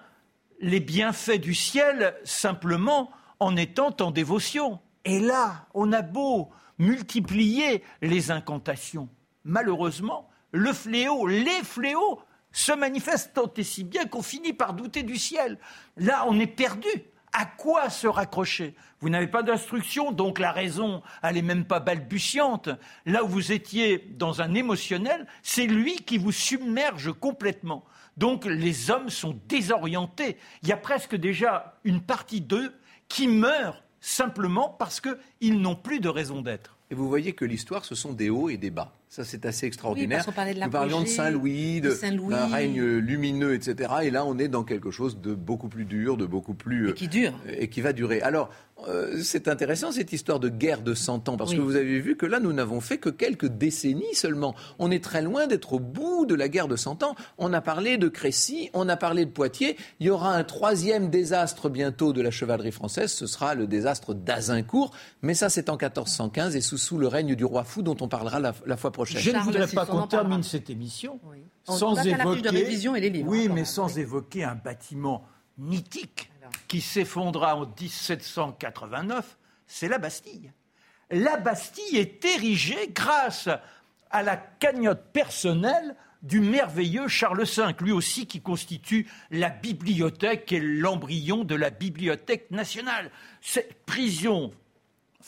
[0.59, 4.79] les bienfaits du ciel simplement en étant en dévotion.
[5.03, 6.49] Et là, on a beau
[6.79, 9.09] multiplier les incantations.
[9.43, 12.19] Malheureusement, le fléau, les fléaux
[12.51, 15.59] se manifestent tant et si bien qu'on finit par douter du ciel.
[15.97, 16.87] Là, on est perdu
[17.37, 21.81] à quoi se raccrocher Vous n'avez pas d'instruction, donc la raison, elle n'est même pas
[21.81, 22.69] balbutiante.
[23.05, 27.83] Là où vous étiez dans un émotionnel, c'est lui qui vous submerge complètement.
[28.15, 30.37] Donc les hommes sont désorientés.
[30.63, 32.73] Il y a presque déjà une partie d'eux
[33.09, 36.77] qui meurt simplement parce qu'ils n'ont plus de raison d'être.
[36.89, 38.93] Et vous voyez que l'histoire, ce sont des hauts et des bas.
[39.15, 40.25] Ça, c'est assez extraordinaire.
[40.25, 43.93] de Nous parlions de Saint-Louis, d'un règne lumineux, etc.
[44.03, 46.89] Et là, on est dans quelque chose de beaucoup plus dur, de beaucoup plus...
[46.89, 47.31] Et qui dure.
[47.47, 48.19] Euh, et qui va durer.
[48.19, 48.49] Alors,
[48.87, 52.17] euh, c'est intéressant cette histoire de guerre de 100 ans, parce que vous avez vu
[52.17, 54.53] que là, nous n'avons fait que quelques décennies seulement.
[54.79, 57.15] On est très loin d'être au bout de la guerre de 100 ans.
[57.37, 59.77] On a parlé de Crécy, on a parlé de Poitiers.
[59.99, 64.13] Il y aura un troisième désastre bientôt de la chevalerie française, ce sera le désastre
[64.13, 64.91] d'Azincourt.
[65.21, 68.09] Mais ça, c'est en 1415 et sous, sous le règne du roi fou dont on
[68.09, 69.21] parlera la fois prochaine.
[69.21, 71.19] Je ne voudrais pas qu'on termine cette émission
[71.67, 75.23] sans évoquer, oui, mais sans évoquer un bâtiment
[75.57, 76.29] mythique
[76.67, 79.37] qui s'effondra en 1789,
[79.67, 80.51] c'est la Bastille.
[81.11, 83.49] La Bastille est érigée grâce
[84.09, 90.59] à la cagnotte personnelle du merveilleux Charles V, lui aussi qui constitue la bibliothèque et
[90.59, 93.11] l'embryon de la bibliothèque nationale.
[93.41, 94.51] Cette prison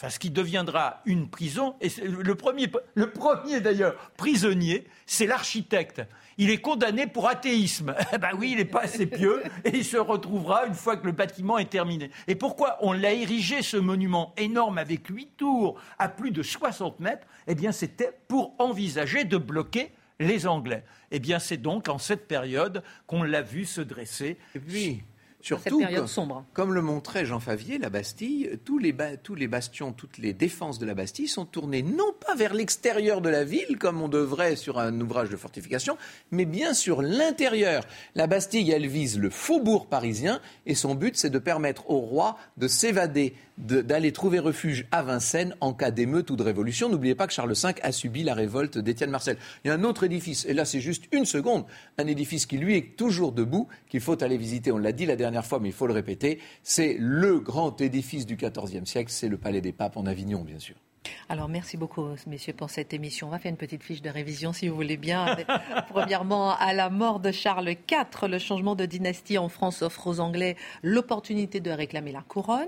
[0.10, 6.02] ce qui deviendra une prison, et le premier, le premier d'ailleurs prisonnier, c'est l'architecte.
[6.38, 7.96] Il est condamné pour athéisme.
[8.22, 11.14] ben oui, il n'est pas assez pieux et il se retrouvera une fois que le
[11.14, 12.12] bâtiment est terminé.
[12.28, 17.00] Et pourquoi on l'a érigé, ce monument énorme avec huit tours à plus de 60
[17.00, 17.26] mètres?
[17.48, 20.84] Eh bien, c'était pour envisager de bloquer les Anglais.
[21.10, 24.38] Eh bien, c'est donc en cette période qu'on l'a vu se dresser.
[24.54, 25.04] Et puis,
[25.48, 25.82] Surtout,
[26.52, 28.94] comme, le montrait Jean Favier, la Bastille, tous les,
[29.24, 33.22] tous les bastions, toutes les défenses de la Bastille sont tournées non pas vers l'extérieur
[33.22, 35.98] de la ville, comme on devrait sur un ouvrage de fortification,
[36.32, 37.86] mais bien sur l'intérieur.
[38.14, 42.38] La Bastille, elle vise le faubourg parisien, et son but, c'est de permettre au roi
[42.58, 46.90] de s'évader d'aller trouver refuge à Vincennes en cas d'émeute ou de révolution.
[46.90, 49.38] N'oubliez pas que Charles V a subi la révolte d'Étienne Marcel.
[49.64, 51.66] Il y a un autre édifice, et là c'est juste une seconde,
[51.98, 55.16] un édifice qui lui est toujours debout, qu'il faut aller visiter, on l'a dit la
[55.16, 59.30] dernière fois, mais il faut le répéter, c'est le grand édifice du XIVe siècle, c'est
[59.30, 60.76] le Palais des Papes en Avignon, bien sûr.
[61.30, 63.28] Alors, merci beaucoup, messieurs, pour cette émission.
[63.28, 65.38] On va faire une petite fiche de révision, si vous voulez bien.
[65.90, 70.20] Premièrement, à la mort de Charles IV, le changement de dynastie en France offre aux
[70.20, 72.68] Anglais l'opportunité de réclamer la couronne.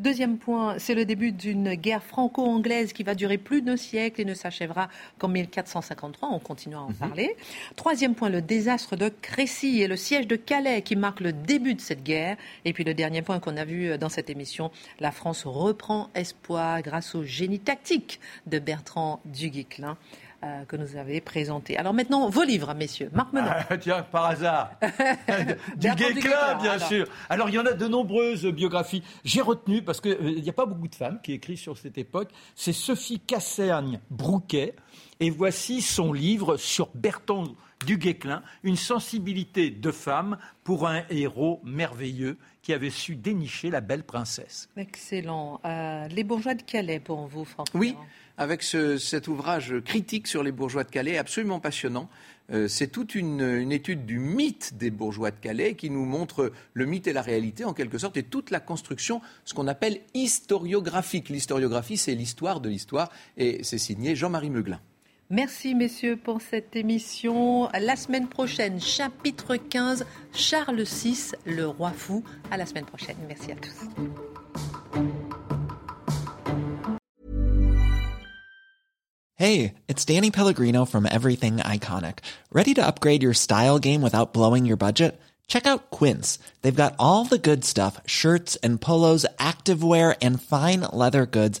[0.00, 4.24] Deuxième point, c'est le début d'une guerre franco-anglaise qui va durer plus d'un siècle et
[4.24, 6.28] ne s'achèvera qu'en 1453.
[6.32, 6.94] On continue à en mhm.
[6.94, 7.36] parler.
[7.76, 11.74] Troisième point, le désastre de Crécy et le siège de Calais qui marque le début
[11.74, 12.36] de cette guerre.
[12.64, 14.70] Et puis le dernier point qu'on a vu dans cette émission,
[15.00, 19.96] la France reprend espoir grâce au génie tactique de Bertrand Duguesclin.
[20.44, 21.78] Euh, que nous avez présenté.
[21.78, 23.08] Alors maintenant, vos livres, messieurs.
[23.14, 23.48] Marc Menon.
[23.48, 24.72] Ah, tiens, par hasard.
[25.78, 27.06] du Guesclin, bien sûr.
[27.30, 29.02] Alors, il y en a de nombreuses biographies.
[29.24, 31.96] J'ai retenu, parce qu'il euh, n'y a pas beaucoup de femmes qui écrivent sur cette
[31.96, 34.74] époque, c'est Sophie Cassergne-Brouquet.
[35.20, 37.44] Et voici son livre sur Bertrand
[37.84, 44.04] Duguesclin, une sensibilité de femme pour un héros merveilleux qui avait su dénicher la belle
[44.04, 44.68] princesse.
[44.76, 45.60] Excellent.
[45.64, 47.94] Euh, les bourgeois de Calais pour vous, François Oui,
[48.38, 52.08] avec cet ouvrage critique sur les bourgeois de Calais, absolument passionnant.
[52.50, 56.86] Euh, c'est toute une, étude du mythe des bourgeois de Calais qui nous montre le
[56.86, 61.28] mythe et la réalité en quelque sorte et toute la construction, ce qu'on appelle historiographique.
[61.28, 64.80] L'historiographie, c'est l'histoire de l'histoire et c'est signé Jean-Marie Meuglin.
[65.30, 67.68] Merci messieurs pour cette émission.
[67.80, 70.04] La semaine prochaine, chapitre 15,
[70.34, 72.22] Charles VI, le roi fou.
[72.50, 73.16] À la semaine prochaine.
[73.26, 73.88] Merci à tous.
[79.36, 82.18] Hey, it's Danny Pellegrino from Everything Iconic.
[82.52, 85.20] Ready to upgrade your style game without blowing your budget?
[85.48, 86.38] Check out Quince.
[86.62, 91.60] They've got all the good stuff, shirts and polos, activewear and fine leather goods